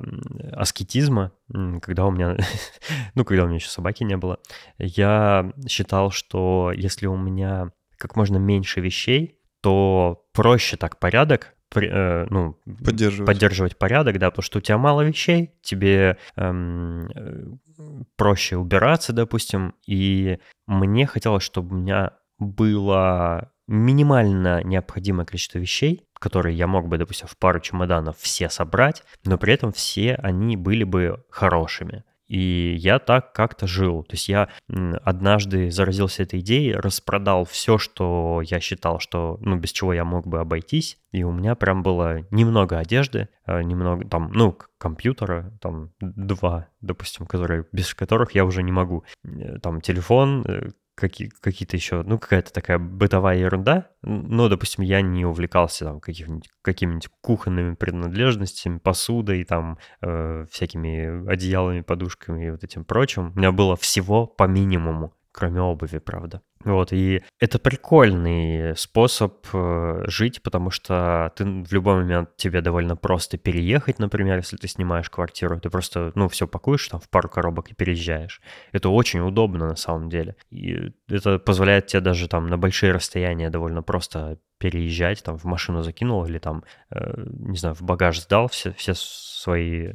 [0.52, 1.32] аскетизма,
[1.82, 2.36] когда у меня,
[3.14, 4.38] ну, когда у меня еще собаки не было.
[4.78, 12.26] Я считал, что если у меня как можно меньше вещей, то проще так порядок э,
[12.30, 13.26] ну, поддерживать.
[13.26, 17.60] поддерживать порядок, да, потому что у тебя мало вещей, тебе эм,
[18.16, 26.56] проще убираться, допустим, и мне хотелось, чтобы у меня было минимально необходимое количество вещей, которые
[26.56, 30.84] я мог бы, допустим, в пару чемоданов все собрать, но при этом все они были
[30.84, 32.04] бы хорошими.
[32.28, 34.04] И я так как-то жил.
[34.04, 34.48] То есть я
[35.02, 40.26] однажды заразился этой идеей, распродал все, что я считал, что, ну, без чего я мог
[40.26, 40.98] бы обойтись.
[41.10, 47.26] И у меня прям было немного одежды, э, немного там, ну, компьютера, там два, допустим,
[47.26, 49.04] которые, без которых я уже не могу.
[49.24, 53.88] Э, там телефон, э, какие, какие-то еще, ну, какая-то такая бытовая ерунда.
[54.02, 61.82] Но, допустим, я не увлекался там какими-нибудь, какими-нибудь кухонными принадлежностями, посудой, там, э, всякими одеялами,
[61.82, 63.32] подушками и вот этим прочим.
[63.34, 66.42] У меня было всего по минимуму, кроме обуви, правда.
[66.68, 72.94] Вот, и это прикольный способ э, жить, потому что ты в любой момент тебе довольно
[72.94, 77.30] просто переехать, например, если ты снимаешь квартиру, ты просто, ну, все пакуешь там в пару
[77.30, 78.42] коробок и переезжаешь.
[78.72, 80.36] Это очень удобно на самом деле.
[80.50, 85.82] И это позволяет тебе даже там на большие расстояния довольно просто переезжать, там в машину
[85.82, 89.92] закинул или там, э, не знаю, в багаж сдал все, все свои э,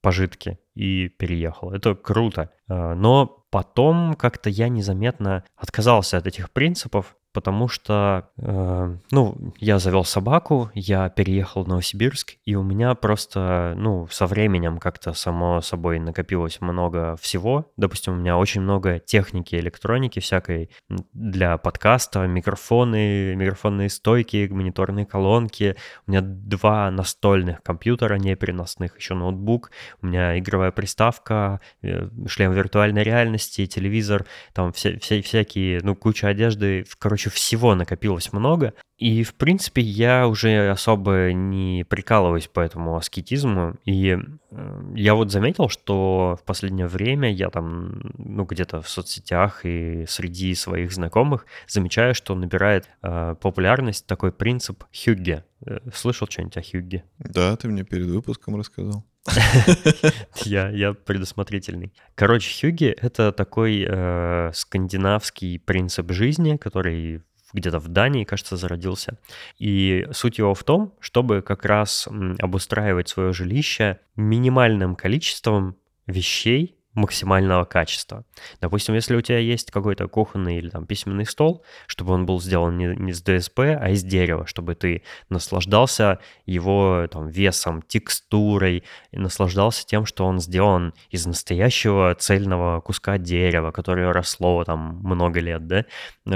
[0.00, 1.72] пожитки и переехал.
[1.72, 2.50] Это круто.
[2.68, 10.04] Но потом как-то я незаметно отказался от этих принципов, потому что, э, ну, я завел
[10.04, 15.98] собаку, я переехал в Новосибирск, и у меня просто, ну, со временем как-то само собой
[16.00, 17.70] накопилось много всего.
[17.76, 20.70] Допустим, у меня очень много техники, электроники всякой
[21.12, 25.76] для подкаста, микрофоны, микрофонные стойки, мониторные колонки.
[26.06, 29.70] У меня два настольных компьютера непереносных, еще ноутбук,
[30.02, 36.26] у меня игровая приставка, э, шлем виртуальной реальности, телевизор, там все, все, всякие, ну, куча
[36.26, 38.74] одежды, короче, короче, всего накопилось много.
[38.98, 43.76] И, в принципе, я уже особо не прикалываюсь по этому аскетизму.
[43.86, 44.16] И
[44.50, 50.04] э, я вот заметил, что в последнее время я там, ну, где-то в соцсетях и
[50.06, 55.44] среди своих знакомых замечаю, что набирает э, популярность такой принцип Хюгге.
[55.66, 57.04] Э, слышал что-нибудь о Хюгге?
[57.18, 59.04] Да, ты мне перед выпуском рассказал.
[60.44, 61.92] Я, я предусмотрительный.
[62.14, 69.18] Короче, Хюги— это такой э, скандинавский принцип жизни, который где-то в Дании, кажется, зародился.
[69.58, 77.64] И суть его в том, чтобы как раз обустраивать свое жилище минимальным количеством вещей, максимального
[77.64, 78.24] качества.
[78.60, 82.76] Допустим, если у тебя есть какой-то кухонный или там письменный стол, чтобы он был сделан
[82.76, 89.86] не, не с ДСП, а из дерева, чтобы ты наслаждался его там весом, текстурой, наслаждался
[89.86, 95.84] тем, что он сделан из настоящего цельного куска дерева, которое росло там много лет, да,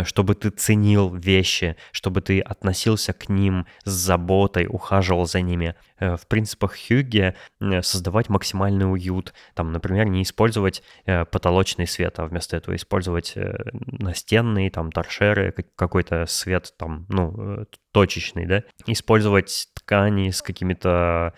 [0.05, 5.75] чтобы ты ценил вещи, чтобы ты относился к ним с заботой, ухаживал за ними.
[5.99, 7.35] Э, в принципах Хьюге
[7.83, 13.33] создавать максимальный уют, там, например, не использовать использовать э, потолочный свет, а вместо этого использовать
[13.37, 21.33] э, настенный, там, торшеры, какой-то свет, там, ну, э, точечный, да, использовать ткани с какими-то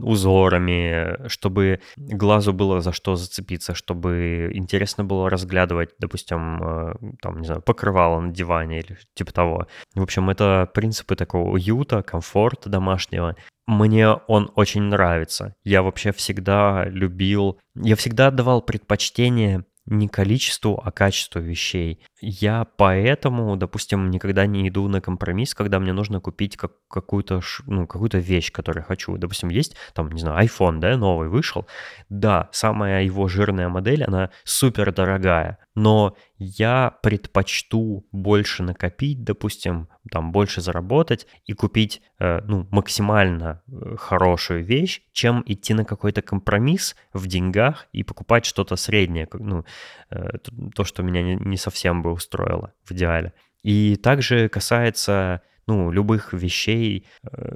[0.00, 7.60] узорами, чтобы глазу было за что зацепиться, чтобы интересно было разглядывать, допустим, там, не знаю,
[7.60, 9.66] покрывало на диване или типа того.
[9.94, 13.36] В общем, это принципы такого уюта, комфорта домашнего.
[13.70, 15.54] Мне он очень нравится.
[15.62, 22.02] Я вообще всегда любил, я всегда отдавал предпочтение не количеству, а качеству вещей.
[22.20, 27.86] Я поэтому, допустим, никогда не иду на компромисс, когда мне нужно купить как, какую-то ну,
[27.86, 29.16] какую вещь, которую хочу.
[29.16, 31.64] Допустим, есть там, не знаю, iPhone, да, новый вышел.
[32.08, 40.32] Да, самая его жирная модель, она супер дорогая, но я предпочту больше накопить, допустим, там
[40.32, 46.96] больше заработать и купить э, ну, максимально э, хорошую вещь, чем идти на какой-то компромисс
[47.12, 49.66] в деньгах и покупать что-то среднее, ну,
[50.08, 50.38] э,
[50.74, 53.34] то, что меня не, не совсем бы устроило в идеале.
[53.62, 57.54] И также касается ну, любых вещей э,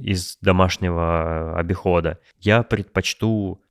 [0.00, 2.18] из домашнего обихода.
[2.40, 3.62] Я предпочту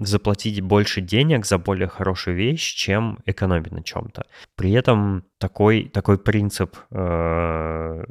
[0.00, 4.26] заплатить больше денег за более хорошую вещь, чем экономить на чем-то.
[4.56, 8.04] При этом такой, такой принцип, э,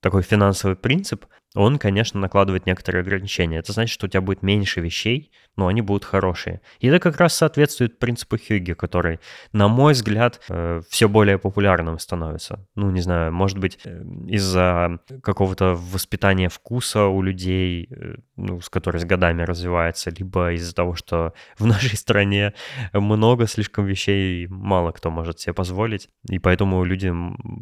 [0.00, 3.58] такой финансовый принцип, он, конечно, накладывает некоторые ограничения.
[3.58, 6.60] Это значит, что у тебя будет меньше вещей, но они будут хорошие.
[6.78, 9.18] И это как раз соответствует принципу Хьюги, который,
[9.52, 12.64] на мой взгляд, э, все более популярным становится.
[12.76, 17.88] Ну, не знаю, может быть, э, из-за какого-то воспитания вкуса у людей,
[18.36, 22.52] ну, с которой с годами развивается, либо из-за того, что в нашей стране
[22.92, 26.08] много слишком вещей, мало кто может себе позволить.
[26.28, 27.12] И поэтому люди,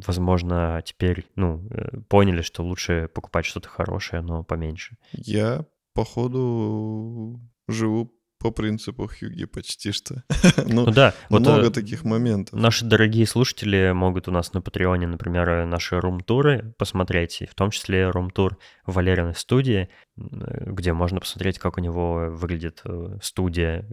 [0.07, 4.97] возможно, теперь, ну, э, поняли, что лучше покупать что-то хорошее, но поменьше.
[5.13, 10.23] Я, походу, живу по принципу Хьюги почти что.
[10.67, 12.59] ну, ну да, много вот, таких моментов.
[12.59, 17.71] Наши дорогие слушатели могут у нас на Патреоне, например, наши рум-туры посмотреть, и в том
[17.71, 23.87] числе рум-тур Валериной студии, где можно посмотреть, как у него выглядит э, студия,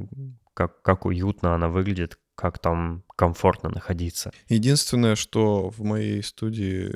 [0.53, 4.31] как, как уютно она выглядит, как там комфортно находиться.
[4.47, 6.93] Единственное, что в моей студии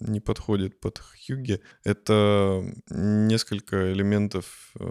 [0.00, 4.84] не подходит под Хьюги, это несколько элементов э,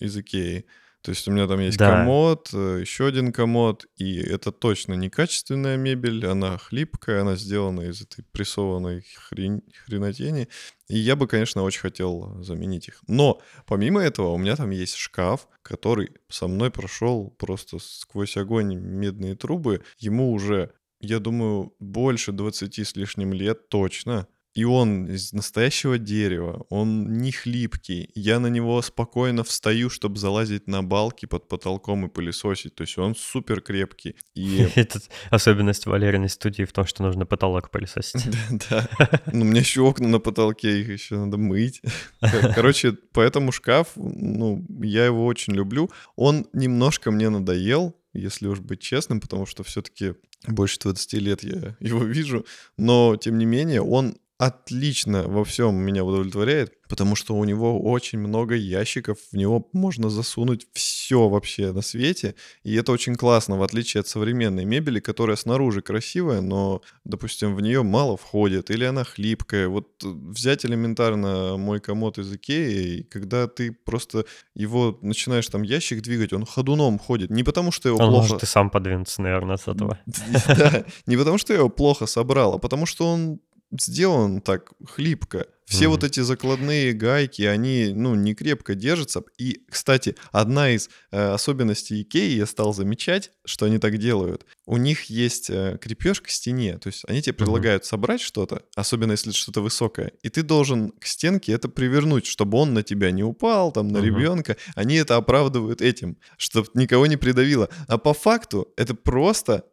[0.00, 0.66] из Икеи.
[1.04, 1.90] То есть у меня там есть да.
[1.90, 8.00] комод, э, еще один комод, и это точно некачественная мебель, она хлипкая, она сделана из
[8.00, 10.48] этой прессованной хрень, хренотени.
[10.88, 13.02] И я бы, конечно, очень хотел заменить их.
[13.06, 18.74] Но помимо этого у меня там есть шкаф, который со мной прошел просто сквозь огонь
[18.74, 19.82] медные трубы.
[19.98, 24.26] Ему уже, я думаю, больше 20 с лишним лет точно.
[24.54, 28.10] И он из настоящего дерева, он не хлипкий.
[28.14, 32.76] Я на него спокойно встаю, чтобы залазить на балки под потолком и пылесосить.
[32.76, 34.14] То есть он супер крепкий.
[34.34, 34.68] И...
[34.76, 38.24] Это особенность Валериной студии в том, что нужно потолок пылесосить.
[38.70, 38.88] Да.
[39.32, 41.82] Ну, у меня еще окна на потолке, их еще надо мыть.
[42.54, 45.90] Короче, поэтому шкаф, ну, я его очень люблю.
[46.14, 50.14] Он немножко мне надоел, если уж быть честным, потому что все-таки
[50.46, 54.16] больше 20 лет я его вижу, но тем не менее он
[54.46, 60.10] отлично во всем меня удовлетворяет, потому что у него очень много ящиков, в него можно
[60.10, 65.36] засунуть все вообще на свете, и это очень классно, в отличие от современной мебели, которая
[65.36, 69.68] снаружи красивая, но, допустим, в нее мало входит, или она хлипкая.
[69.68, 76.02] Вот взять элементарно мой комод из Икеи, и когда ты просто его начинаешь там ящик
[76.02, 78.28] двигать, он ходуном ходит, не потому что его Он плохо...
[78.28, 79.98] может и сам подвинуться, наверное, с этого.
[80.46, 83.40] Да, не потому что я его плохо собрал, а потому что он
[83.78, 85.46] сделан так хлипко.
[85.66, 85.88] Все mm-hmm.
[85.88, 89.22] вот эти закладные гайки, они, ну, не крепко держатся.
[89.38, 94.44] И, кстати, одна из э, особенностей Икеи, я стал замечать, что они так делают.
[94.66, 97.88] У них есть э, крепеж к стене, то есть они тебе предлагают mm-hmm.
[97.88, 102.58] собрать что-то, особенно если это что-то высокое, и ты должен к стенке это привернуть, чтобы
[102.58, 104.02] он на тебя не упал, там, на mm-hmm.
[104.02, 104.56] ребенка.
[104.74, 107.70] Они это оправдывают этим, чтобы никого не придавило.
[107.88, 109.64] А по факту это просто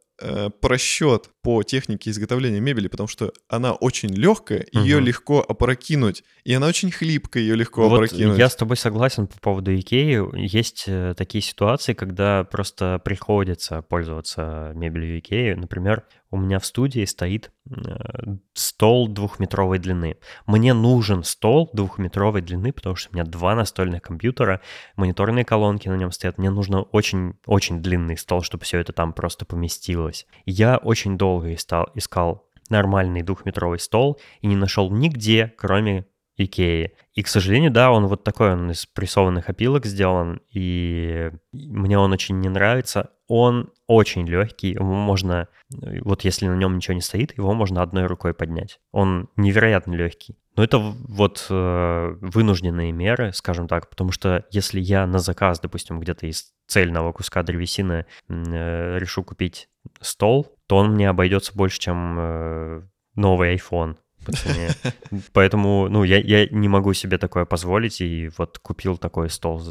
[0.62, 4.84] просчет по технике изготовления мебели, потому что она очень легкая, угу.
[4.84, 8.38] ее легко опрокинуть, и она очень хлипкая, ее легко вот опрокинуть.
[8.38, 10.22] Я с тобой согласен по поводу Икеи.
[10.38, 15.54] Есть э, такие ситуации, когда просто приходится пользоваться мебелью Икеи.
[15.54, 20.18] Например, у меня в студии стоит э, стол двухметровой длины.
[20.48, 24.62] Мне нужен стол двухметровой длины, потому что у меня два настольных компьютера,
[24.96, 26.38] мониторные колонки на нем стоят.
[26.38, 30.26] Мне нужно очень-очень длинный стол, чтобы все это там просто поместилось.
[30.46, 36.06] Я очень долго искал, искал нормальный двухметровый стол и не нашел нигде, кроме
[36.44, 36.94] Икеи.
[37.14, 42.12] И, к сожалению, да, он вот такой, он из прессованных опилок сделан, и мне он
[42.12, 43.12] очень не нравится.
[43.28, 48.06] Он очень легкий, его можно, вот если на нем ничего не стоит, его можно одной
[48.06, 48.80] рукой поднять.
[48.92, 50.38] Он невероятно легкий.
[50.58, 56.00] Но это вот э, вынужденные меры, скажем так, потому что если я на заказ, допустим,
[56.02, 59.70] где-то из цельного куска древесины э, решу купить
[60.02, 62.82] стол, то он мне обойдется больше, чем э,
[63.16, 64.70] новый iPhone по цене.
[65.34, 69.62] Поэтому, ну, я, я не могу себе такое позволить, и вот купил такой стол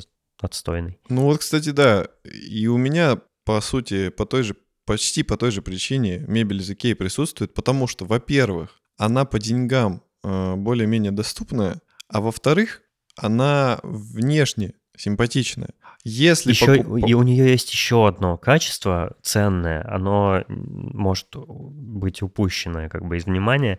[0.41, 0.99] отстойный.
[1.09, 5.51] Ну вот, кстати, да, и у меня, по сути, по той же, почти по той
[5.51, 11.81] же причине мебель из Икеи присутствует, потому что, во-первых, она по деньгам э, более-менее доступная,
[12.09, 12.83] а во-вторых,
[13.17, 15.71] она внешне симпатичная.
[16.05, 16.99] Если еще, покуп...
[17.07, 23.27] И у нее есть еще одно качество ценное, оно может быть упущено как бы из
[23.27, 23.79] внимания.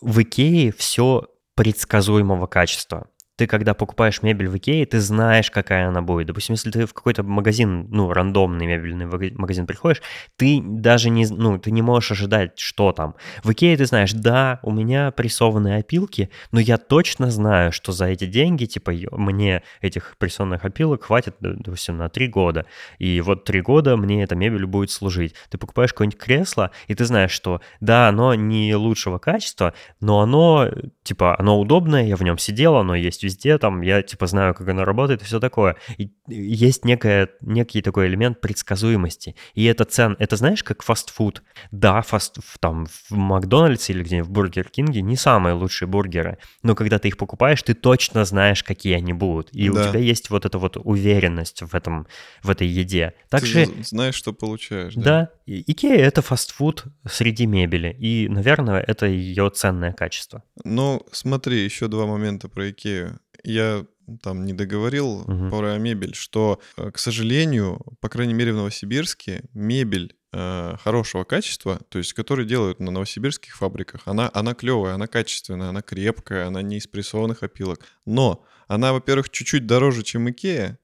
[0.00, 6.00] В Икее все предсказуемого качества ты, когда покупаешь мебель в Икее, ты знаешь, какая она
[6.00, 6.26] будет.
[6.26, 10.02] Допустим, если ты в какой-то магазин, ну, рандомный мебельный магазин приходишь,
[10.36, 13.14] ты даже не, ну, ты не можешь ожидать, что там.
[13.44, 18.06] В Икее ты знаешь, да, у меня прессованные опилки, но я точно знаю, что за
[18.06, 22.64] эти деньги, типа, мне этих прессованных опилок хватит, допустим, на три года.
[22.98, 25.34] И вот три года мне эта мебель будет служить.
[25.50, 30.70] Ты покупаешь какое-нибудь кресло, и ты знаешь, что, да, оно не лучшего качества, но оно,
[31.02, 34.68] типа, оно удобное, я в нем сидел, оно есть везде, там, я, типа, знаю, как
[34.68, 35.76] оно работает и все такое.
[35.98, 39.34] И есть некая, некий такой элемент предсказуемости.
[39.54, 41.42] И это цен, это знаешь, как фастфуд.
[41.70, 46.74] Да, фаст, там, в Макдональдсе или где-нибудь в Бургер Кинге не самые лучшие бургеры, но
[46.74, 49.50] когда ты их покупаешь, ты точно знаешь, какие они будут.
[49.52, 49.80] И да.
[49.80, 52.06] у тебя есть вот эта вот уверенность в этом,
[52.42, 53.14] в этой еде.
[53.28, 53.66] Также...
[53.66, 54.94] Ты знаешь, что получаешь.
[54.94, 60.42] Да, да Икея— это фастфуд среди мебели, и, наверное, это ее ценное качество.
[60.64, 63.15] Ну, смотри, еще два момента про Икею.
[63.46, 63.86] Я
[64.22, 65.50] там не договорил угу.
[65.50, 71.80] про мебель, что, э, к сожалению, по крайней мере в Новосибирске, мебель э, хорошего качества,
[71.88, 76.62] то есть которые делают на новосибирских фабриках, она, она клевая, она качественная, она крепкая, она
[76.62, 77.80] не из прессованных опилок.
[78.04, 80.78] Но она, во-первых, чуть-чуть дороже, чем Икея,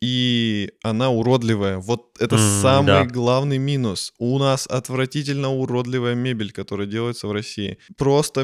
[0.00, 1.78] и она уродливая.
[1.78, 3.04] Вот это mm, самый да.
[3.04, 4.14] главный минус.
[4.18, 7.78] У нас отвратительно уродливая мебель, которая делается в России.
[7.98, 8.40] Просто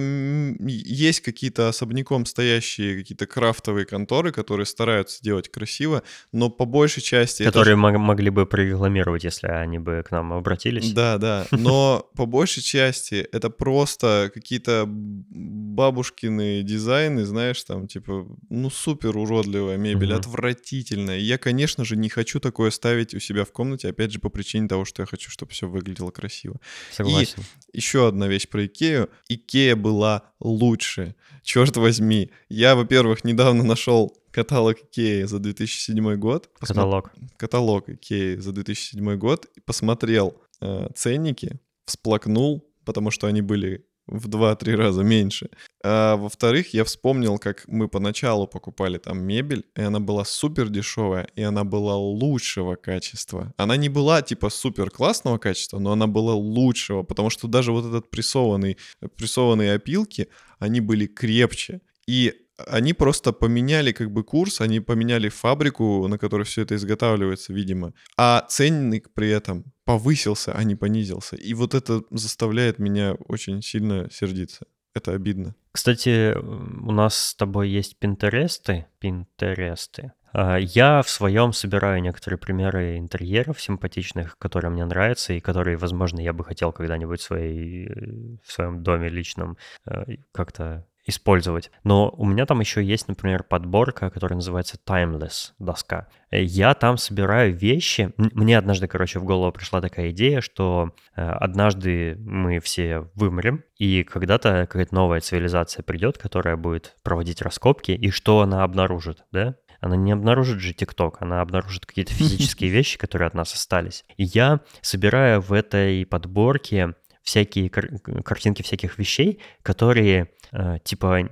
[0.58, 7.42] есть какие-то особняком стоящие какие-то крафтовые конторы, которые стараются делать красиво, но по большей части...
[7.42, 7.98] Которые это...
[7.98, 10.92] могли бы прорекламировать, если они бы к нам обратились.
[10.92, 11.46] Да, да.
[11.52, 19.76] Но по большей части это просто какие-то бабушкины дизайны, знаешь, там типа, ну супер уродливая
[19.76, 24.12] мебель, отвратительная И я, конечно же, не хочу такое ставить у себя в комнате, опять
[24.12, 26.60] же, по причине того, что я хочу, чтобы все выглядело красиво.
[26.92, 27.42] Согласен.
[27.72, 29.10] И еще одна вещь про Икею.
[29.28, 31.14] Икея была лучше.
[31.42, 32.30] Черт возьми.
[32.48, 36.50] Я, во-первых, недавно нашел каталог Икеи за 2007 год.
[36.58, 36.74] Посма...
[36.74, 37.12] Каталог.
[37.36, 39.46] Каталог Икеи за 2007 год.
[39.64, 45.50] Посмотрел э, ценники, всплакнул, потому что они были в 2-3 раза меньше.
[45.84, 51.28] А во-вторых, я вспомнил, как мы поначалу покупали там мебель, и она была супер дешевая,
[51.34, 53.52] и она была лучшего качества.
[53.56, 57.84] Она не была типа супер классного качества, но она была лучшего, потому что даже вот
[57.84, 58.78] этот прессованный,
[59.16, 60.28] прессованные опилки,
[60.58, 61.80] они были крепче.
[62.06, 67.52] И они просто поменяли как бы курс, они поменяли фабрику, на которой все это изготавливается,
[67.52, 67.92] видимо.
[68.16, 71.36] А ценник при этом повысился, а не понизился.
[71.36, 74.66] И вот это заставляет меня очень сильно сердиться.
[74.94, 75.54] Это обидно.
[75.72, 78.86] Кстати, у нас с тобой есть пинтересты.
[78.98, 80.12] Пинтересты.
[80.32, 86.20] А, я в своем собираю некоторые примеры интерьеров симпатичных, которые мне нравятся и которые, возможно,
[86.20, 91.70] я бы хотел когда-нибудь в, своей, в своем доме личном э, как-то использовать.
[91.84, 96.08] Но у меня там еще есть, например, подборка, которая называется Timeless доска.
[96.30, 98.12] Э, я там собираю вещи.
[98.16, 104.02] Мне однажды, короче, в голову пришла такая идея, что э, однажды мы все вымрем, и
[104.02, 109.56] когда-то какая-то новая цивилизация придет, которая будет проводить раскопки, и что она обнаружит, да?
[109.80, 114.04] Она не обнаружит же ТикТок, она обнаружит какие-то физические вещи, которые от нас остались.
[114.16, 116.94] И я собираю в этой подборке
[117.26, 117.90] всякие кар-
[118.24, 121.28] картинки всяких вещей, которые, э, типа,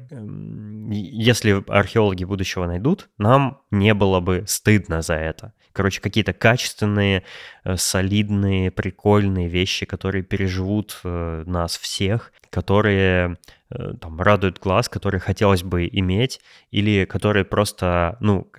[0.90, 5.52] если археологи будущего найдут, нам не было бы стыдно за это.
[5.72, 7.22] Короче, какие-то качественные,
[7.64, 13.36] э, солидные, прикольные вещи, которые переживут э, нас всех, которые
[13.70, 16.40] э, там радуют глаз, которые хотелось бы иметь,
[16.72, 18.50] или которые просто, ну,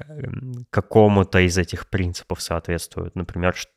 [0.70, 3.16] какому-то из этих принципов соответствуют.
[3.16, 3.72] Например, что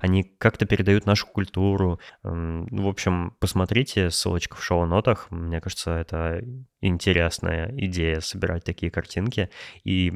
[0.00, 2.00] они как-то передают нашу культуру.
[2.22, 5.30] В общем, посмотрите, ссылочка в шоу-нотах.
[5.30, 6.42] Мне кажется, это
[6.80, 9.50] интересная идея собирать такие картинки.
[9.84, 10.12] И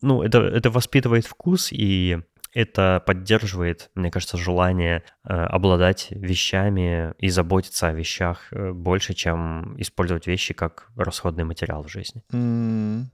[0.00, 2.18] ну, это, это воспитывает вкус, и
[2.56, 9.78] это поддерживает, мне кажется, желание э, обладать вещами и заботиться о вещах э, больше, чем
[9.78, 12.22] использовать вещи как расходный материал в жизни.
[12.32, 13.08] Mm.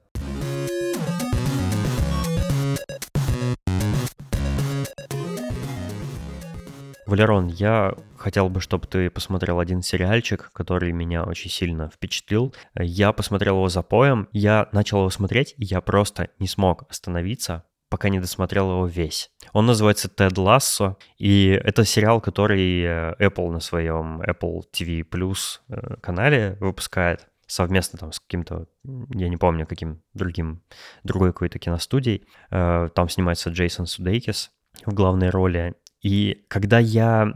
[7.13, 12.55] Валерон, я хотел бы, чтобы ты посмотрел один сериальчик, который меня очень сильно впечатлил.
[12.75, 17.65] Я посмотрел его за поем, я начал его смотреть, и я просто не смог остановиться,
[17.91, 19.31] пока не досмотрел его весь.
[19.53, 25.61] Он называется «Тед Лассо», и это сериал, который э, Apple на своем Apple TV Plus
[25.69, 28.69] э, канале выпускает совместно там с каким-то,
[29.11, 30.63] я не помню, каким другим,
[31.05, 32.27] другой какой-то киностудией.
[32.51, 34.51] Э, там снимается Джейсон Судейкис
[34.87, 35.75] в главной роли.
[36.03, 37.33] И когда я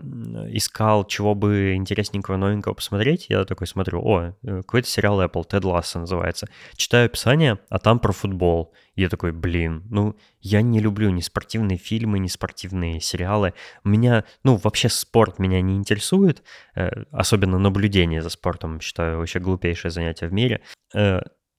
[0.50, 5.64] искал, чего бы интересненького, новенького посмотреть, я такой смотрю, о, э, какой-то сериал Apple, Тед
[5.64, 6.48] Ласса называется.
[6.76, 8.74] Читаю описание, а там про футбол.
[8.96, 13.54] И я такой, блин, ну, я не люблю ни спортивные фильмы, ни спортивные сериалы.
[13.84, 16.42] Меня, ну, вообще спорт меня не интересует,
[16.74, 20.60] э, особенно наблюдение за спортом, считаю, вообще глупейшее занятие в мире.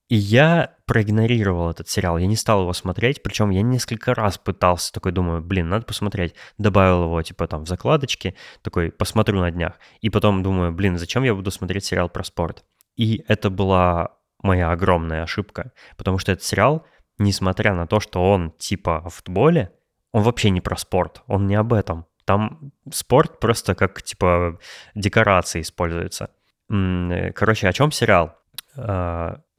[0.09, 4.93] И я проигнорировал этот сериал, я не стал его смотреть, причем я несколько раз пытался,
[4.93, 9.73] такой думаю, блин, надо посмотреть, добавил его типа там в закладочки, такой посмотрю на днях,
[9.99, 12.63] и потом думаю, блин, зачем я буду смотреть сериал про спорт?
[12.95, 16.85] И это была моя огромная ошибка, потому что этот сериал,
[17.17, 19.73] несмотря на то, что он типа о футболе,
[20.13, 22.05] он вообще не про спорт, он не об этом.
[22.23, 24.57] Там спорт просто как типа
[24.95, 26.29] декорации используется.
[26.69, 28.35] Э, короче, о чем сериал?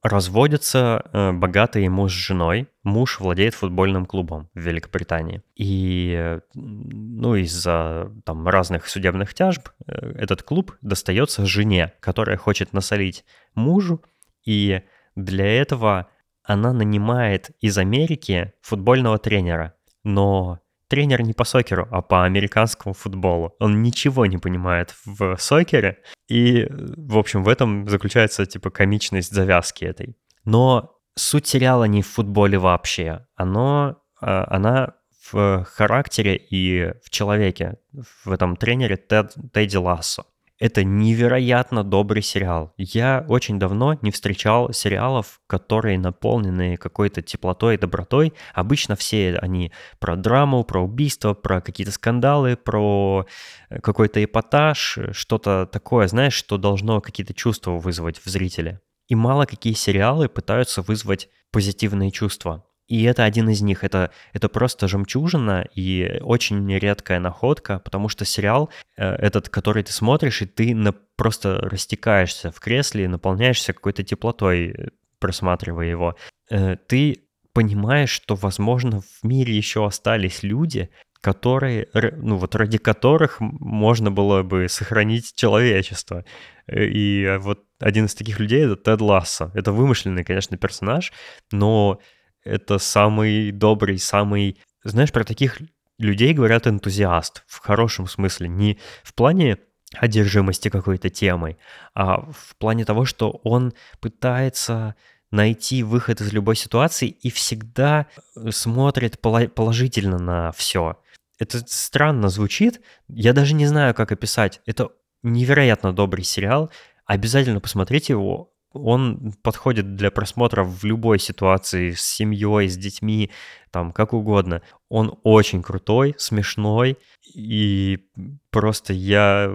[0.03, 2.69] Разводятся э, богатый муж с женой.
[2.85, 5.43] Муж владеет футбольным клубом в Великобритании.
[5.57, 13.25] И ну, из-за там, разных судебных тяжб э, этот клуб достается жене, которая хочет насолить
[13.55, 14.05] мужу.
[14.45, 14.83] И
[15.17, 16.07] для этого
[16.45, 19.75] она нанимает из Америки футбольного тренера.
[20.05, 23.55] Но тренер не по сокеру, а по американскому футболу.
[23.59, 25.99] Он ничего не понимает в сокере,
[26.29, 30.17] и, в общем, в этом заключается, типа, комичность завязки этой.
[30.45, 33.27] Но суть сериала не в футболе вообще.
[33.35, 34.95] Оно, а, она
[35.33, 37.79] в характере и в человеке,
[38.25, 40.25] в этом тренере Тед, Тедди Лассо.
[40.59, 42.73] Это невероятно добрый сериал.
[42.77, 48.35] Я очень давно не встречал сериалов, которые наполнены какой-то теплотой и добротой.
[48.55, 53.27] Обычно все они про драму, про убийство, про какие-то скандалы, про
[53.71, 58.81] э, какой-то эпатаж, что-то такое, знаешь, что должно какие-то чувства вызвать в зрителе.
[59.07, 62.65] И мало какие сериалы пытаются вызвать позитивные чувства.
[62.89, 63.85] И это один из них.
[63.85, 69.93] Это, это просто жемчужина и очень редкая находка, потому что сериал э, этот, который ты
[69.93, 74.89] смотришь, и ты на, просто растекаешься в кресле и наполняешься какой-то теплотой, э,
[75.21, 76.17] просматривая его.
[76.51, 80.89] Э, ты понимаешь, что, возможно, в мире еще остались люди,
[81.21, 86.25] которые, ну вот ради которых можно было бы сохранить человечество.
[86.67, 89.51] Э, и вот один из таких людей— это Тед Лассо.
[89.55, 91.13] Это вымышленный, конечно, персонаж,
[91.53, 92.01] но
[92.45, 94.59] это самый добрый, самый...
[94.85, 95.59] Знаешь, про таких
[95.99, 98.49] людей говорят энтузиаст в хорошем смысле.
[98.49, 99.59] Не в плане
[99.95, 101.59] одержимости какой-то темой,
[101.95, 104.95] а в плане того, что он пытается
[105.31, 108.07] найти выход из любой ситуации и всегда
[108.51, 110.99] смотрит положительно на все.
[111.39, 114.61] Это странно звучит, я даже не знаю, как описать.
[114.67, 114.91] Это
[115.23, 116.71] невероятно добрый сериал,
[117.05, 118.53] обязательно посмотрите его.
[118.73, 123.31] Он подходит для просмотра в любой ситуации, с семьей, с детьми,
[123.71, 124.63] там, как угодно.
[124.89, 126.99] Он очень крутой, смешной,
[127.35, 128.07] и
[128.51, 129.51] просто я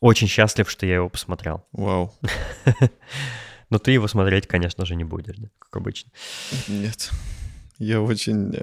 [0.00, 1.64] очень счастлив, что я его посмотрел.
[1.72, 2.12] Вау.
[3.70, 6.10] Но ты его смотреть, конечно же, не будешь, да, как обычно.
[6.66, 7.10] Нет.
[7.78, 8.62] Я очень э,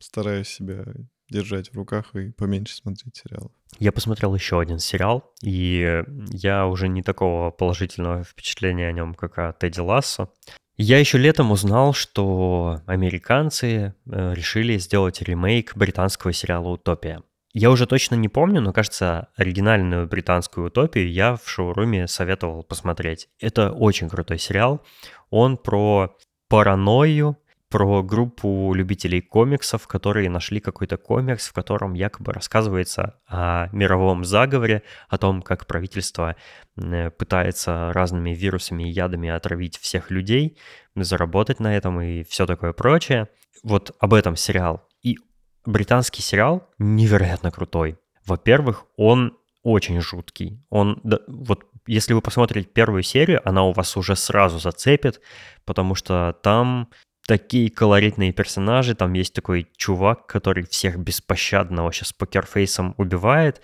[0.00, 0.84] стараюсь себя
[1.28, 3.52] держать в руках и поменьше смотреть сериалов.
[3.78, 9.38] Я посмотрел еще один сериал, и я уже не такого положительного впечатления о нем, как
[9.38, 10.32] о Тедди Лассо.
[10.76, 17.22] Я еще летом узнал, что американцы э, решили сделать ремейк британского сериала «Утопия».
[17.54, 23.30] Я уже точно не помню, но, кажется, оригинальную британскую утопию я в шоуруме советовал посмотреть.
[23.40, 24.84] Это очень крутой сериал.
[25.30, 26.14] Он про
[26.48, 27.38] паранойю,
[27.68, 34.82] про группу любителей комиксов, которые нашли какой-то комикс, в котором якобы рассказывается о мировом заговоре,
[35.08, 36.36] о том, как правительство
[36.76, 40.56] э, пытается разными вирусами и ядами отравить всех людей,
[40.94, 43.28] заработать на этом и все такое прочее.
[43.64, 44.86] Вот об этом сериал.
[45.02, 45.18] И
[45.64, 47.98] британский сериал невероятно крутой.
[48.24, 50.64] Во-первых, он очень жуткий.
[50.70, 55.20] Он, да, вот если вы посмотрите первую серию, она у вас уже сразу зацепит,
[55.64, 56.88] потому что там
[57.26, 58.94] такие колоритные персонажи.
[58.94, 63.60] Там есть такой чувак, который всех беспощадно вообще с покерфейсом убивает.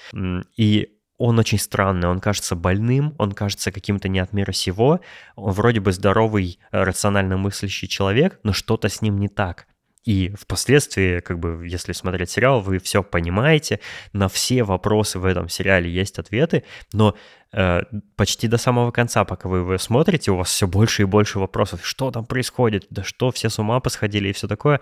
[0.57, 5.01] И он очень странный, он кажется больным, он кажется каким-то не от мира сего.
[5.37, 9.69] Он вроде бы здоровый, рационально мыслящий человек, но что-то с ним не так.
[10.05, 13.81] И впоследствии, как бы, если смотреть сериал, вы все понимаете,
[14.13, 17.17] на все вопросы в этом сериале есть ответы, но
[17.53, 17.83] э,
[18.17, 21.87] почти до самого конца, пока вы его смотрите, у вас все больше и больше вопросов.
[21.87, 22.87] Что там происходит?
[22.91, 24.81] Да что, все с ума посходили и все такое.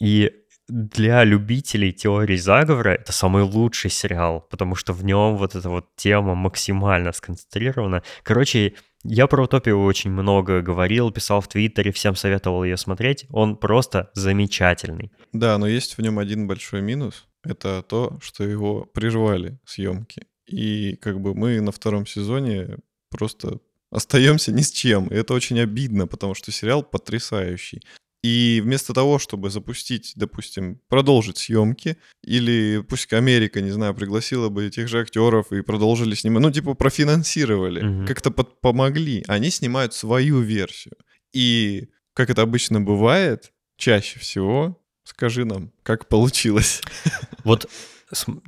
[0.00, 0.32] И
[0.68, 5.94] для любителей теории заговора это самый лучший сериал, потому что в нем вот эта вот
[5.96, 8.02] тема максимально сконцентрирована.
[8.22, 13.26] Короче, я про утопию очень много говорил, писал в Твиттере, всем советовал ее смотреть.
[13.30, 15.12] Он просто замечательный.
[15.32, 17.26] Да, но есть в нем один большой минус.
[17.44, 20.26] Это то, что его прервали съемки.
[20.46, 23.60] И как бы мы на втором сезоне просто
[23.90, 25.06] остаемся ни с чем.
[25.08, 27.82] И это очень обидно, потому что сериал потрясающий.
[28.26, 34.66] И вместо того, чтобы запустить, допустим, продолжить съемки, или пусть Америка, не знаю, пригласила бы
[34.66, 38.06] этих же актеров и продолжили снимать, ну, типа, профинансировали, mm-hmm.
[38.06, 40.96] как-то под- помогли, они снимают свою версию.
[41.32, 46.82] И, как это обычно бывает, чаще всего, скажи нам, как получилось.
[47.44, 47.70] Вот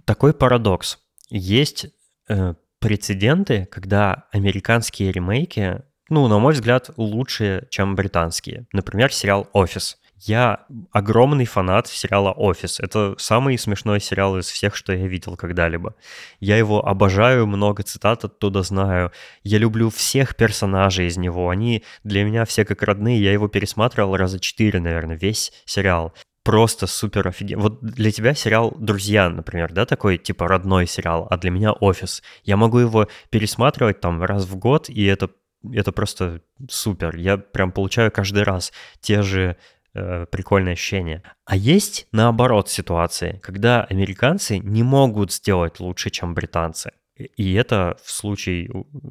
[0.05, 0.99] такой парадокс.
[1.31, 1.87] Есть
[2.29, 8.67] э, прецеденты, когда американские ремейки ну, на мой взгляд, лучше, чем британские.
[8.73, 9.99] Например, сериал «Офис».
[10.21, 12.81] Я огромный фанат сериала «Офис».
[12.81, 15.95] Это самый смешной сериал из всех, что я видел когда-либо.
[16.41, 19.13] Я его обожаю, много цитат оттуда знаю.
[19.45, 21.51] Я люблю всех персонажей из него.
[21.51, 23.23] Они для меня все как родные.
[23.23, 26.13] Я его пересматривал раза четыре, наверное, весь сериал
[26.49, 27.61] просто супер офигенно.
[27.63, 32.23] Вот для тебя сериал «Друзья», например, да, такой типа родной сериал, а для меня «Офис».
[32.43, 35.29] Я могу его пересматривать там раз в год, и это
[35.73, 37.17] это просто супер.
[37.17, 39.57] Я прям получаю каждый раз те же
[39.95, 41.23] э, прикольные ощущения.
[41.45, 46.93] А есть наоборот ситуации, когда американцы не могут сделать лучше, чем британцы.
[47.17, 48.71] И это в случае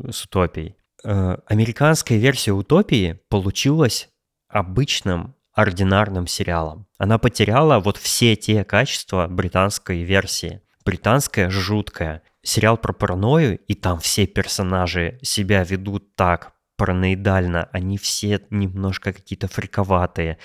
[0.09, 0.75] с утопией.
[1.03, 4.09] Э, американская версия утопии получилась
[4.47, 6.85] обычным ординарным сериалом.
[6.97, 10.61] Она потеряла вот все те качества британской версии.
[10.85, 18.41] Британская жуткая, сериал про паранойю, и там все персонажи себя ведут так параноидально, они все
[18.49, 20.37] немножко какие-то фриковатые.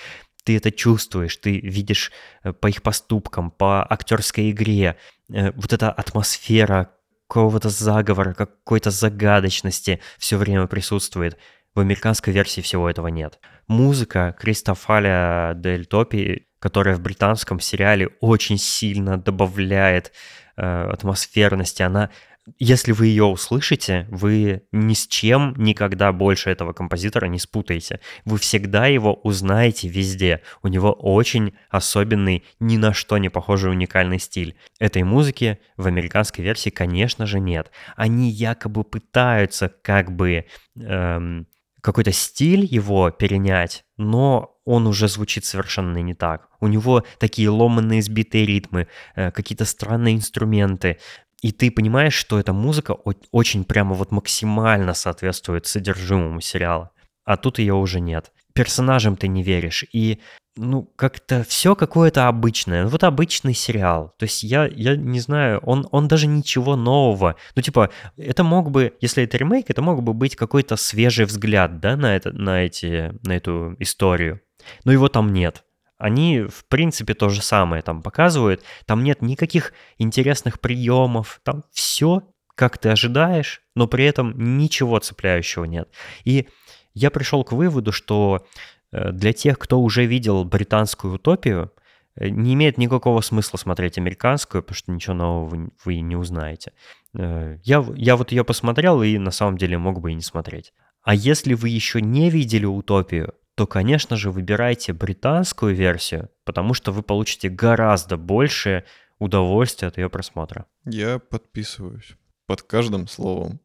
[0.45, 2.11] Ты это чувствуешь, ты видишь
[2.43, 4.97] э, по их поступкам, по актерской игре,
[5.33, 6.91] э, вот эта атмосфера
[7.29, 11.39] какого-то заговора, какой-то загадочности все время присутствует.
[11.75, 13.39] В американской версии всего этого нет.
[13.69, 20.13] Музыка Кристофаля Дель Топи, которая в британском сериале очень сильно добавляет
[20.57, 22.11] атмосферности, она
[22.59, 28.01] если вы ее услышите, вы ни с чем никогда больше этого композитора не спутаете.
[28.25, 30.43] Вы всегда его узнаете везде.
[30.63, 34.57] У него очень особенный, ни на что не похожий уникальный стиль.
[34.81, 37.71] Этой музыки в американской версии, конечно же, нет.
[37.95, 40.47] Они якобы пытаются как бы
[40.77, 41.47] эм,
[41.81, 46.49] какой-то стиль его перенять, но он уже звучит совершенно не так.
[46.63, 48.87] У него такие ломанные сбитые ритмы,
[49.17, 50.99] э, какие-то странные инструменты,
[51.43, 52.93] и ты понимаешь, что эта музыка
[53.33, 56.93] очень прямо вот максимально соответствует содержимому сериала.
[57.25, 58.31] А тут ее уже нет.
[58.55, 59.85] Персонажам ты не веришь.
[59.93, 60.21] И
[60.57, 62.87] ну, как-то все какое-то обычное.
[62.87, 64.15] Вот обычный сериал.
[64.19, 67.35] То есть я, я не знаю, он, он даже ничего нового.
[67.57, 71.81] Ну, типа, это мог бы, если это ремейк, это мог бы быть какой-то свежий взгляд,
[71.81, 74.41] да, на, это, на, эти, на эту историю.
[74.85, 75.65] Но его там нет
[76.03, 78.65] они, в принципе, то же самое там показывают.
[78.87, 82.25] Там нет никаких интересных приемов, там все,
[82.57, 85.89] как ты ожидаешь, но при этом ничего цепляющего нет.
[86.25, 86.49] И
[86.93, 88.45] я пришел к выводу, что
[88.91, 91.73] э, для тех, кто уже видел британскую утопию,
[92.17, 96.73] э, не имеет никакого смысла смотреть американскую, потому что ничего нового вы, не узнаете.
[97.17, 100.73] Э, я, я вот ее посмотрел и на самом деле мог бы и не смотреть.
[101.05, 106.93] А если вы еще не видели утопию, то, конечно же, выбирайте британскую версию, потому что
[106.93, 108.85] вы получите гораздо больше
[109.19, 110.67] удовольствия от ее просмотра.
[110.85, 113.61] Я подписываюсь под каждым словом.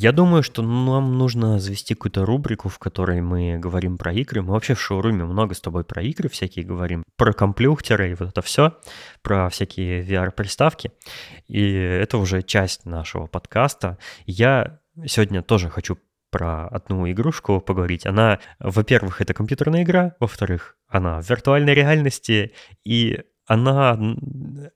[0.00, 4.42] Я думаю, что нам нужно завести какую-то рубрику, в которой мы говорим про игры.
[4.42, 8.28] Мы вообще в шоуруме много с тобой про игры всякие говорим, про компьютеры и вот
[8.28, 8.78] это все,
[9.22, 10.92] про всякие VR-приставки.
[11.48, 13.98] И это уже часть нашего подкаста.
[14.24, 15.98] Я сегодня тоже хочу
[16.30, 18.06] про одну игрушку поговорить.
[18.06, 22.52] Она, во-первых, это компьютерная игра, во-вторых, она в виртуальной реальности,
[22.84, 23.98] и она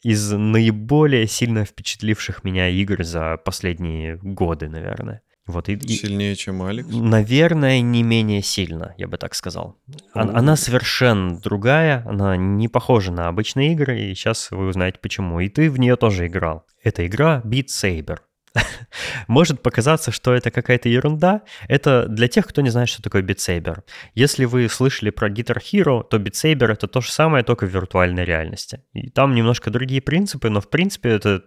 [0.03, 5.23] из наиболее сильно впечатливших меня игр за последние годы, наверное.
[5.47, 6.89] Вот, и, Сильнее, чем Алекс?
[6.89, 9.77] Наверное, не менее сильно, я бы так сказал.
[10.15, 15.41] Она, она совершенно другая, она не похожа на обычные игры, и сейчас вы узнаете почему.
[15.41, 16.65] И ты в нее тоже играл.
[16.83, 18.19] Это игра Beat Saber.
[19.29, 21.43] Может показаться, что это какая-то ерунда.
[21.69, 23.83] Это для тех, кто не знает, что такое Saber.
[24.15, 28.25] Если вы слышали про Guitar Hero, то Saber это то же самое, только в виртуальной
[28.25, 28.83] реальности.
[28.93, 31.41] И там немножко другие принципы, но в принципе это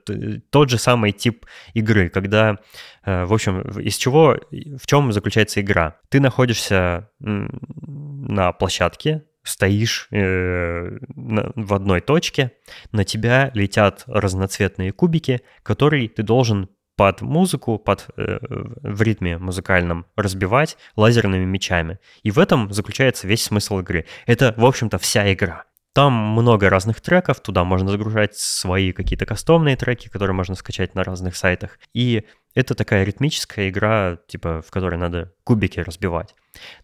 [0.50, 2.58] тот же самый тип игры, когда,
[3.06, 5.98] э, в общем, из чего, в чем заключается игра?
[6.10, 12.52] Ты находишься на площадке, стоишь э, в одной точке,
[12.92, 20.06] на тебя летят разноцветные кубики, которые ты должен под музыку, под, э, в ритме музыкальном
[20.16, 22.00] разбивать лазерными мечами.
[22.24, 24.06] И в этом заключается весь смысл игры.
[24.26, 25.66] Это, в общем-то, вся игра.
[25.94, 31.04] Там много разных треков, туда можно загружать свои какие-то кастомные треки, которые можно скачать на
[31.04, 31.80] разных сайтах.
[31.94, 36.36] И это такая ритмическая игра, типа, в которой надо кубики разбивать.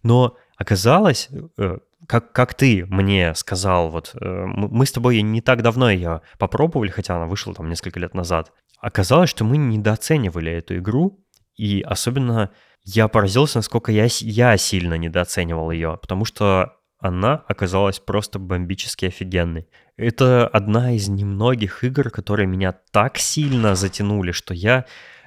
[0.03, 5.61] Но оказалось, э, как, как ты мне сказал, вот э, мы с тобой не так
[5.61, 8.51] давно ее попробовали, хотя она вышла там несколько лет назад.
[8.81, 11.23] Оказалось, что мы недооценивали эту игру,
[11.55, 12.49] и особенно
[12.83, 19.67] я поразился, насколько я, я сильно недооценивал ее, потому что она оказалась просто бомбически офигенной.
[19.97, 24.85] Это одна из немногих игр, которые меня так сильно затянули, что я,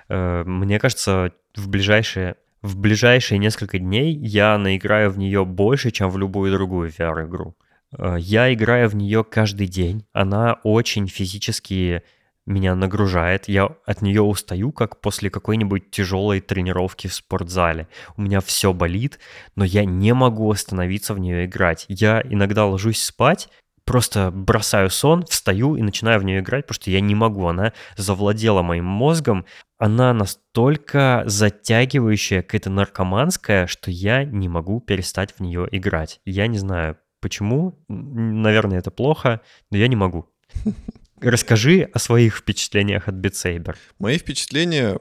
[0.08, 6.10] э, мне кажется, в ближайшие, в ближайшие несколько дней я наиграю в нее больше, чем
[6.10, 7.56] в любую другую VR-игру.
[7.96, 10.06] Э, я играю в нее каждый день.
[10.12, 12.02] Она очень физически
[12.46, 17.88] меня нагружает, я от нее устаю, как после какой-нибудь тяжелой тренировки в спортзале.
[18.16, 19.18] У меня все болит,
[19.56, 21.86] но я не могу остановиться в нее играть.
[21.88, 23.48] Я иногда ложусь спать,
[23.84, 27.46] просто бросаю сон, встаю и начинаю в нее играть, потому что я не могу.
[27.46, 29.46] Она завладела моим мозгом.
[29.78, 36.20] Она настолько затягивающая, какая-то наркоманская, что я не могу перестать в нее играть.
[36.24, 37.78] Я не знаю, почему.
[37.88, 39.40] Наверное, это плохо,
[39.70, 40.28] но я не могу.
[41.20, 43.76] Расскажи о своих впечатлениях от Saber.
[43.98, 44.98] Мои впечатления,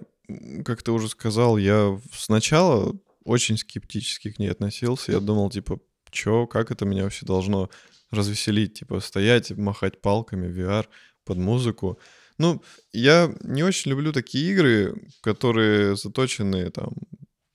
[0.64, 5.12] как ты уже сказал, я сначала очень скептически к ней относился.
[5.12, 5.80] Я думал, типа,
[6.12, 7.70] чё, как это меня вообще должно
[8.12, 8.80] развеселить?
[8.80, 10.86] Типа, стоять, махать палками, VR
[11.26, 12.00] под музыку.
[12.38, 16.94] Ну, я не очень люблю такие игры, которые заточены там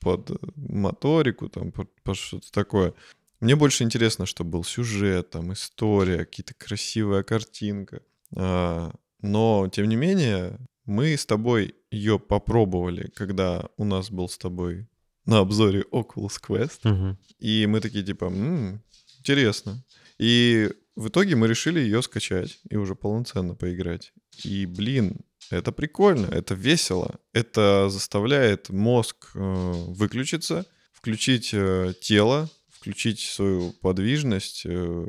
[0.01, 2.95] под моторику, там, под, под что-то такое.
[3.41, 8.03] Мне больше интересно, чтобы был сюжет, там, история, какие-то красивая картинка.
[8.37, 14.39] А, Но, тем не менее, мы с тобой ее попробовали, когда у нас был с
[14.39, 14.87] тобой
[15.27, 16.81] на обзоре Oculus Quest.
[16.85, 17.19] Мгм.
[17.39, 18.83] И мы такие типа, «М,
[19.19, 19.85] интересно.
[20.19, 24.13] И в итоге мы решили ее скачать и уже полноценно поиграть.
[24.45, 25.21] И, блин,
[25.51, 27.19] это прикольно, это весело.
[27.33, 35.07] Это заставляет мозг э, выключиться, включить э, тело, включить свою подвижность, э,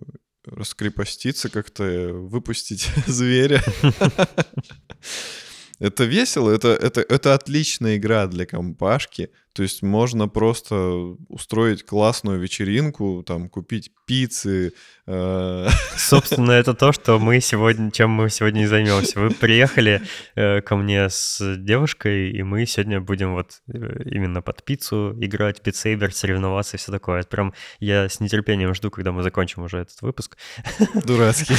[0.51, 3.63] раскрепоститься как-то, э, выпустить зверя.
[5.79, 9.31] Это весело, это, это, это отличная игра для компашки.
[9.59, 14.71] То есть можно просто устроить классную вечеринку, там купить пиццы.
[15.05, 19.19] э, Собственно, это то, что мы сегодня, чем мы сегодня и займемся.
[19.19, 20.01] Вы приехали
[20.35, 25.61] э, ко мне с девушкой, и мы сегодня будем вот э, именно под пиццу играть,
[25.61, 27.19] битсейбер, соревноваться и все такое.
[27.19, 30.37] Это прям я с нетерпением жду, когда мы закончим уже этот выпуск.
[31.05, 31.55] Дурацкий.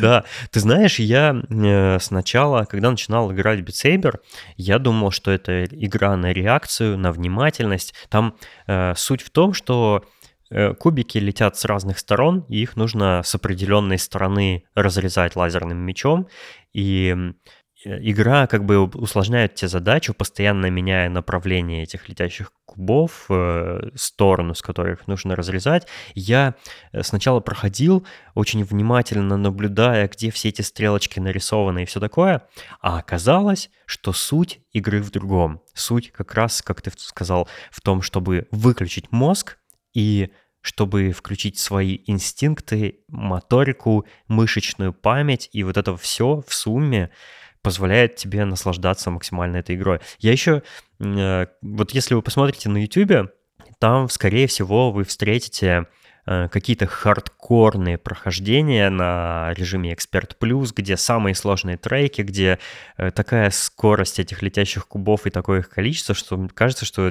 [0.00, 4.16] Да, ты знаешь, я сначала, когда начинал играть Saber,
[4.56, 7.94] я думал, что это игра на реакцию, на внимательность.
[8.08, 8.36] Там
[8.66, 10.04] э, суть в том, что
[10.50, 16.28] э, кубики летят с разных сторон, и их нужно с определенной стороны разрезать лазерным мечом.
[16.72, 17.14] И
[17.84, 24.62] игра как бы усложняет тебе задачу, постоянно меняя направление этих летящих кубов, э, сторону, с
[24.62, 25.86] которой их нужно разрезать.
[26.14, 26.54] Я
[26.92, 32.46] э, сначала проходил, очень внимательно наблюдая, где все эти стрелочки нарисованы и все такое,
[32.80, 35.60] а оказалось, что суть игры в другом.
[35.74, 39.58] Суть как раз, как ты сказал, в том, чтобы выключить мозг
[39.94, 40.30] и
[40.62, 47.12] чтобы включить свои инстинкты, моторику, мышечную память, и вот это все в сумме
[47.66, 49.98] позволяет тебе наслаждаться максимально этой игрой.
[50.20, 50.62] Я еще,
[51.00, 53.32] э, вот если вы посмотрите на YouTube,
[53.80, 55.86] там, скорее всего, вы встретите
[56.26, 62.60] э, какие-то хардкорные прохождения на режиме Эксперт Плюс, где самые сложные треки, где
[62.98, 67.10] э, такая скорость этих летящих кубов и такое их количество, что кажется, что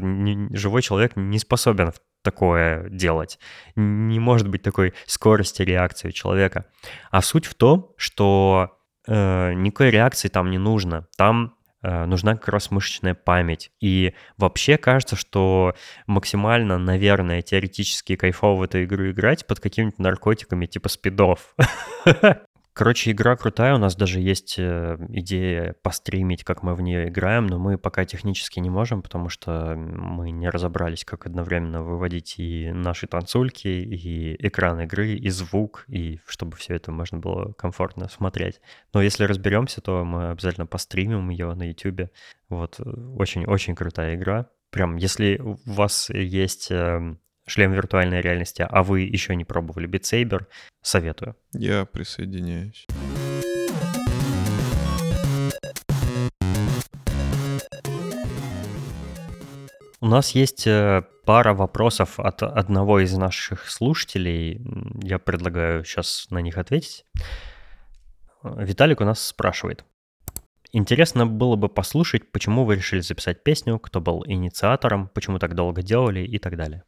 [0.54, 1.92] живой человек не способен
[2.22, 3.40] такое делать.
[3.76, 6.68] Не может быть такой скорости реакции человека.
[7.12, 8.72] А суть в том, что
[9.08, 11.08] э, никакой реакции там не нужно.
[11.18, 13.72] Там э, нужна как раз мышечная память.
[13.82, 15.76] И вообще кажется, что
[16.08, 21.56] максимально, наверное, теоретически кайфово в эту игру играть под какими-то наркотиками типа спидов.
[22.76, 27.48] Короче, игра крутая, у нас даже есть э, идея постримить, как мы в нее играем,
[27.48, 32.70] но мы пока технически не можем, потому что мы не разобрались, как одновременно выводить и
[32.74, 38.60] наши танцульки, и экран игры, и звук, и чтобы все это можно было комфортно смотреть.
[38.94, 42.10] Но если разберемся, то мы обязательно постримим ее на YouTube.
[42.50, 44.50] Вот, очень-очень крутая игра.
[44.70, 50.02] Прям, если у вас есть эм, шлем виртуальной реальности, а вы еще не пробовали Beat
[50.02, 50.46] Saber,
[50.82, 51.36] советую.
[51.54, 52.86] Я присоединяюсь.
[60.02, 64.62] У нас есть э, пара вопросов от одного из наших слушателей.
[65.02, 67.06] Я предлагаю сейчас на них ответить.
[68.44, 69.84] Виталик у нас спрашивает.
[70.72, 75.82] Интересно было бы послушать, почему вы решили записать песню, кто был инициатором, почему так долго
[75.82, 76.84] делали и так далее.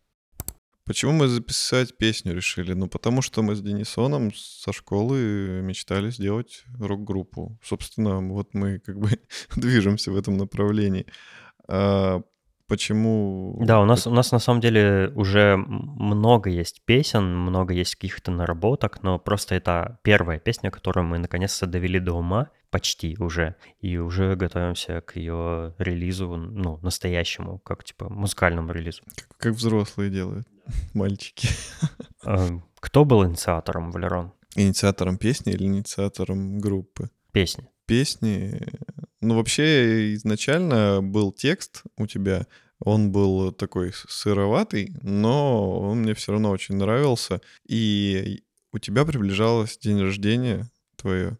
[0.87, 2.71] Почему мы записать песню решили?
[2.71, 7.59] Ну, потому что мы с Денисоном со школы мечтали сделать рок-группу.
[7.61, 9.09] Собственно, вот мы как бы
[9.57, 11.05] движемся в этом направлении.
[11.67, 12.21] А
[12.67, 13.57] почему...
[13.65, 18.31] Да, у нас, у нас на самом деле уже много есть песен, много есть каких-то
[18.31, 23.97] наработок, но просто это первая песня, которую мы наконец-то довели до ума, почти уже, и
[23.97, 29.03] уже готовимся к ее релизу, ну, настоящему, как типа музыкальному релизу.
[29.15, 30.47] Как, как взрослые делают,
[30.93, 31.49] мальчики.
[32.25, 32.49] Э,
[32.79, 34.33] Кто был инициатором, Валерон?
[34.55, 37.09] Инициатором песни или инициатором группы?
[37.31, 37.67] Песни.
[37.85, 38.59] Песни...
[39.21, 42.47] Ну, вообще, изначально был текст у тебя,
[42.79, 47.41] он был такой сыроватый, но он мне все равно очень нравился.
[47.67, 51.37] И у тебя приближалось день рождения твое,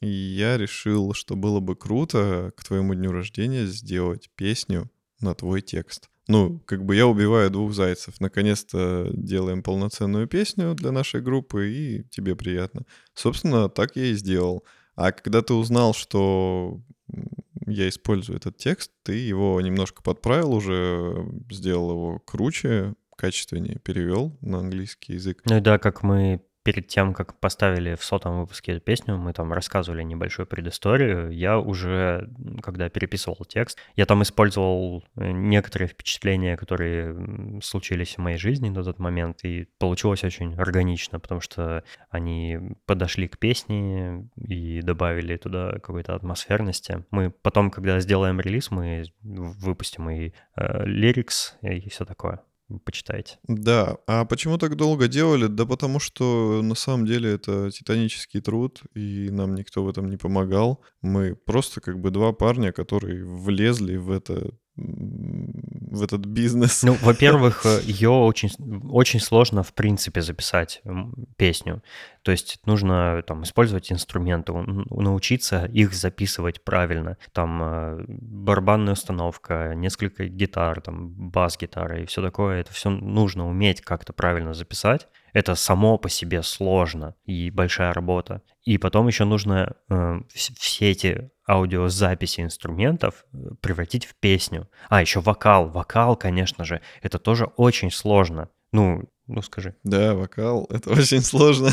[0.00, 5.62] И я решил, что было бы круто к твоему дню рождения сделать песню на твой
[5.62, 6.08] текст.
[6.28, 8.20] Ну, как бы я убиваю двух зайцев.
[8.20, 12.82] Наконец-то делаем полноценную песню для нашей группы, и тебе приятно.
[13.14, 14.64] Собственно, так я и сделал.
[14.94, 16.82] А когда ты узнал, что
[17.66, 24.58] я использую этот текст, ты его немножко подправил уже, сделал его круче, качественнее, перевел на
[24.58, 25.42] английский язык.
[25.46, 29.54] Ну да, как мы перед тем, как поставили в сотом выпуске эту песню, мы там
[29.54, 31.30] рассказывали небольшую предысторию.
[31.30, 32.28] Я уже,
[32.60, 38.84] когда переписывал текст, я там использовал э, некоторые впечатления, которые случились в моей жизни на
[38.84, 45.72] тот момент, и получилось очень органично, потому что они подошли к песне и добавили туда
[45.72, 47.02] какой-то атмосферности.
[47.10, 52.42] Мы потом, когда сделаем релиз, мы выпустим и э, лирикс, и все такое
[52.84, 53.38] почитайте.
[53.46, 55.46] Да, а почему так долго делали?
[55.46, 60.16] Да потому что на самом деле это титанический труд, и нам никто в этом не
[60.16, 60.82] помогал.
[61.02, 66.82] Мы просто как бы два парня, которые влезли в это в этот бизнес.
[66.82, 68.50] Ну, во-первых, ее очень,
[68.90, 70.82] очень сложно, в принципе, записать
[71.36, 71.82] песню.
[72.22, 77.16] То есть нужно там использовать инструменты, научиться их записывать правильно.
[77.32, 82.60] Там э, барабанная установка, несколько гитар, там бас-гитара и все такое.
[82.60, 85.08] Это все нужно уметь как-то правильно записать.
[85.38, 88.42] Это само по себе сложно и большая работа.
[88.64, 94.68] И потом еще нужно э, все эти аудиозаписи инструментов э, превратить в песню.
[94.88, 95.68] А, еще вокал.
[95.68, 98.48] Вокал, конечно же, это тоже очень сложно.
[98.72, 99.76] Ну, ну скажи.
[99.84, 101.70] Да, вокал, это очень сложно.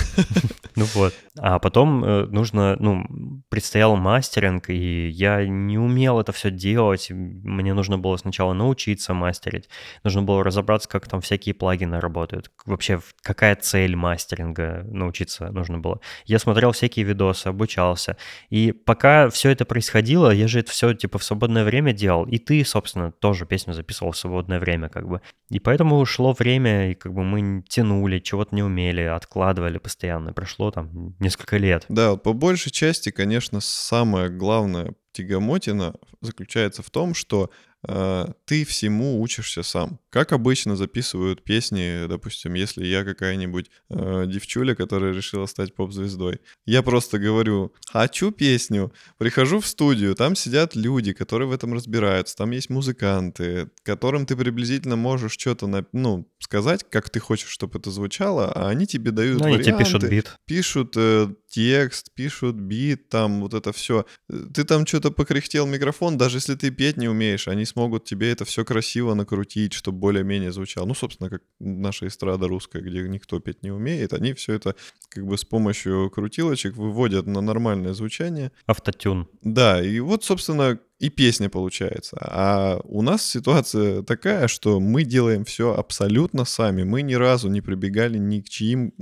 [0.75, 1.13] Ну вот.
[1.37, 3.05] А потом э, нужно, ну,
[3.49, 7.07] предстоял мастеринг, и я не умел это все делать.
[7.11, 9.69] Мне нужно было сначала научиться мастерить.
[10.03, 12.51] Нужно было разобраться, как там всякие плагины работают.
[12.65, 16.01] Вообще, какая цель мастеринга научиться нужно было.
[16.25, 18.17] Я смотрел всякие видосы, обучался.
[18.49, 22.25] И пока все это происходило, я же это все типа в свободное время делал.
[22.25, 25.21] И ты, собственно, тоже песню записывал в свободное время, как бы.
[25.49, 30.33] И поэтому ушло время, и как бы мы тянули, чего-то не умели, откладывали постоянно.
[30.33, 31.85] Прошло там несколько лет.
[31.89, 37.49] Да, по большей части, конечно, самое главное тягомотина заключается в том, что
[37.87, 39.99] э, ты всему учишься сам.
[40.15, 46.39] Как обычно записывают песни, допустим, если я какая-нибудь э, девчуля, которая решила стать поп-звездой.
[46.65, 52.37] Я просто говорю, хочу песню, прихожу в студию, там сидят люди, которые в этом разбираются,
[52.37, 57.77] там есть музыканты, которым ты приблизительно можешь что-то, на, ну, сказать, как ты хочешь, чтобы
[57.77, 59.69] это звучало, а они тебе дают ну, варианты.
[59.69, 60.35] Они тебе пишут бит.
[60.45, 64.05] Пишут э, текст, пишут бит, там вот это все.
[64.53, 68.45] Ты там что-то покряхтел микрофон, даже если ты петь не умеешь, они смогут тебе это
[68.45, 70.85] все красиво накрутить, чтобы более-менее звучало.
[70.85, 74.75] Ну, собственно, как наша эстрада русская, где никто петь не умеет, они все это
[75.09, 78.51] как бы с помощью крутилочек выводят на нормальное звучание.
[78.67, 79.27] Автотюн.
[79.41, 82.17] Да, и вот, собственно, и песня получается.
[82.21, 86.83] А у нас ситуация такая, что мы делаем все абсолютно сами.
[86.83, 88.93] Мы ни разу не прибегали ни к чьим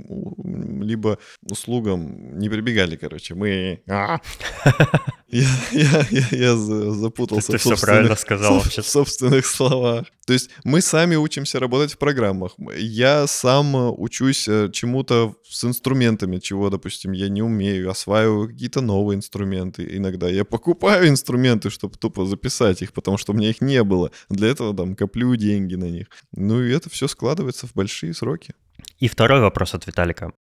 [0.82, 2.38] либо услугам.
[2.38, 3.34] Не прибегали, короче.
[3.34, 3.82] Мы...
[3.88, 4.18] А!
[5.34, 10.06] Я, я, я, я запутался Ты в все правильно сказал в собственных словах.
[10.26, 12.52] То есть мы сами учимся работать в программах.
[12.76, 17.90] Я сам учусь э, чему-то с инструментами, чего, допустим, я не умею.
[17.90, 20.28] Осваиваю какие-то новые инструменты иногда.
[20.28, 24.10] Я покупаю инструменты, чтобы тупо записать их, потому что у меня их не было.
[24.30, 26.06] Для этого там коплю деньги на них.
[26.32, 28.54] Ну и это все складывается в большие сроки.
[28.98, 30.32] И второй вопрос от Виталика.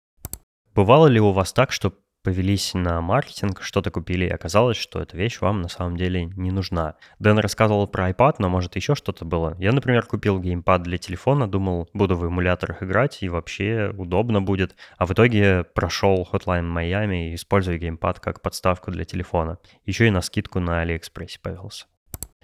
[0.74, 1.92] Бывало ли у вас так, что
[2.22, 6.50] повелись на маркетинг, что-то купили, и оказалось, что эта вещь вам на самом деле не
[6.50, 6.96] нужна.
[7.18, 9.56] Дэн рассказывал про iPad, но может еще что-то было.
[9.58, 14.76] Я, например, купил геймпад для телефона, думал, буду в эмуляторах играть, и вообще удобно будет.
[14.96, 19.58] А в итоге прошел Hotline Miami и использую геймпад как подставку для телефона.
[19.84, 21.86] Еще и на скидку на Алиэкспрессе повелся.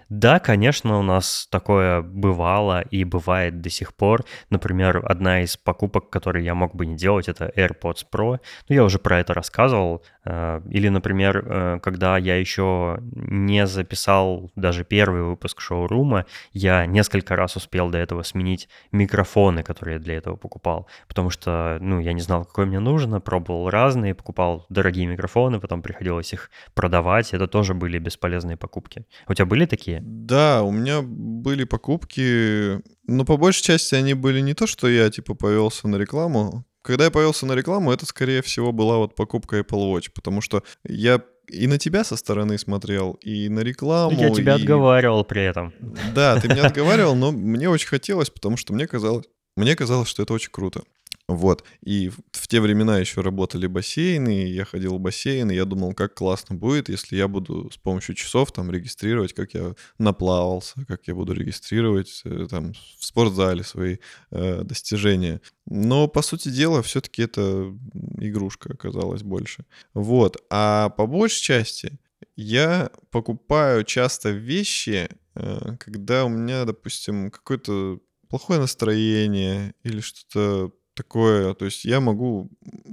[0.09, 4.25] Да, конечно, у нас такое бывало и бывает до сих пор.
[4.49, 8.41] Например, одна из покупок, которые я мог бы не делать, это AirPods Pro.
[8.69, 10.03] Ну, я уже про это рассказывал.
[10.29, 17.35] Э, или, например, э, когда я еще не записал даже первый выпуск шоурума, я несколько
[17.35, 20.87] раз успел до этого сменить микрофоны, которые я для этого покупал.
[21.09, 25.81] Потому что, ну, я не знал, какой мне нужно, пробовал разные, покупал дорогие микрофоны, потом
[25.81, 27.33] приходилось их продавать.
[27.33, 29.07] Это тоже были бесполезные покупки.
[29.29, 30.01] У тебя были такие?
[30.03, 35.09] Да, у меня были покупки, но по большей части они были не то, что я
[35.11, 36.67] типа повелся на рекламу.
[36.89, 40.63] Когда я повелся на рекламу, это скорее всего была вот покупка Apple Watch, потому что
[40.85, 44.19] я и на тебя со стороны смотрел, и на рекламу.
[44.19, 44.63] Я тебя и...
[44.63, 45.75] отговаривал при этом.
[46.15, 50.23] Да, ты меня отговаривал, но мне очень хотелось, потому что мне казалось, мне казалось, что
[50.23, 50.81] это очень круто.
[51.29, 51.63] Вот.
[51.83, 55.93] И в те времена еще работали бассейны, и я ходил в бассейн, и я думал,
[55.93, 61.07] как классно будет, если я буду с помощью часов там регистрировать, как я наплавался, как
[61.07, 63.99] я буду регистрировать э, там в спортзале свои
[64.31, 65.43] э, достижения.
[65.67, 67.77] Но, по сути дела, все-таки это
[68.19, 69.67] игрушка оказалась больше.
[69.93, 70.43] Вот.
[70.49, 71.99] А по большей части
[72.37, 78.01] я покупаю часто вещи, э, когда у меня, допустим, какое-то
[78.31, 82.51] плохое настроение или что-то такое, то есть я могу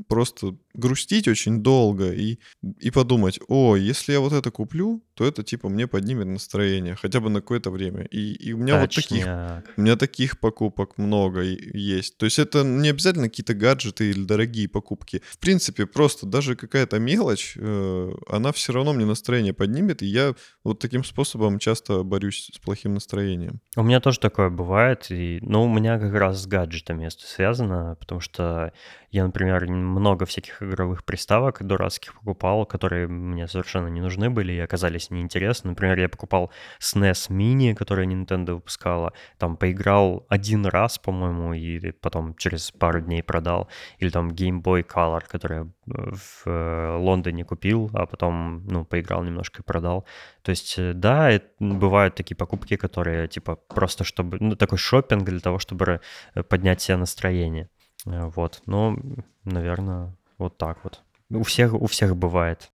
[0.07, 2.37] просто грустить очень долго и,
[2.79, 7.19] и подумать, о, если я вот это куплю, то это типа мне поднимет настроение хотя
[7.19, 8.03] бы на какое-то время.
[8.11, 8.81] И, и у меня Точняк.
[8.81, 12.17] вот таких, у меня таких покупок много есть.
[12.17, 15.21] То есть это не обязательно какие-то гаджеты или дорогие покупки.
[15.29, 20.35] В принципе, просто даже какая-то мелочь, э, она все равно мне настроение поднимет, и я
[20.63, 23.61] вот таким способом часто борюсь с плохим настроением.
[23.75, 27.94] У меня тоже такое бывает, и, ну, у меня как раз с гаджетами это связано,
[27.95, 28.71] потому что
[29.11, 34.59] я, например, много всяких игровых приставок дурацких покупал, которые мне совершенно не нужны были и
[34.59, 35.69] оказались неинтересны.
[35.69, 42.35] Например, я покупал SNES Mini, который Nintendo выпускала, там поиграл один раз, по-моему, и потом
[42.35, 43.69] через пару дней продал.
[43.99, 49.23] Или там Game Boy Color, который я в э, Лондоне купил, а потом, ну, поиграл
[49.23, 50.05] немножко и продал.
[50.41, 55.23] То есть, э, да, это, бывают такие покупки, которые, типа, просто чтобы, ну, такой шопинг
[55.23, 56.01] для того, чтобы
[56.33, 57.69] э, поднять себе настроение.
[58.05, 58.97] Э, вот, ну,
[59.43, 61.01] наверное, вот так вот.
[61.29, 62.71] У всех, у всех бывает.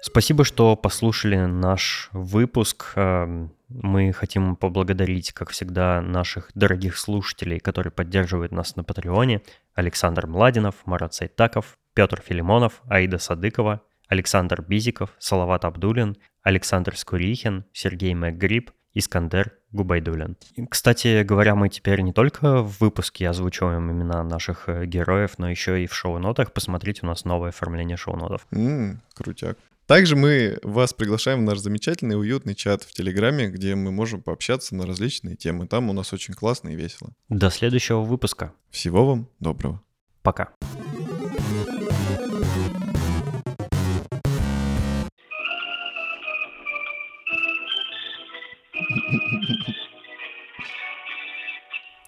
[0.00, 2.92] Спасибо, что послушали наш выпуск.
[2.96, 9.40] Эм, мы хотим поблагодарить, как всегда, наших дорогих слушателей, которые поддерживают нас на Патреоне.
[9.74, 13.80] Александр Младинов, Марат Сайтаков, Петр Филимонов, Аида Садыкова,
[14.12, 20.36] Александр Бизиков, Салават Абдулин, Александр Скурихин, Сергей Макгриб, Искандер Губайдулин.
[20.68, 25.82] Кстати говоря, мы теперь не только в выпуске озвучиваем имена наших э, героев, но еще
[25.82, 26.52] и в шоу-нотах.
[26.52, 28.46] Посмотрите, у нас новое оформление шоу-нотов.
[28.50, 29.56] Mm, крутяк.
[29.86, 34.74] Также мы вас приглашаем в наш замечательный уютный чат в Телеграме, где мы можем пообщаться
[34.74, 35.66] на различные темы.
[35.66, 37.12] Там у нас очень классно и весело.
[37.30, 38.52] До следующего выпуска.
[38.68, 39.80] Всего вам доброго.
[40.22, 40.50] Пока.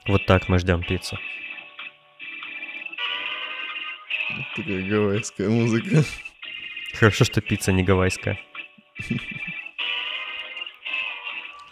[0.07, 1.19] Вот так мы ждем пиццу.
[4.55, 6.05] Такая гавайская музыка.
[6.95, 8.39] Хорошо, что пицца не гавайская.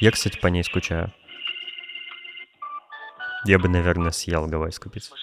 [0.01, 1.13] Я, кстати, по ней скучаю.
[3.45, 5.15] Я бы, наверное, съел гавайскую пиццу.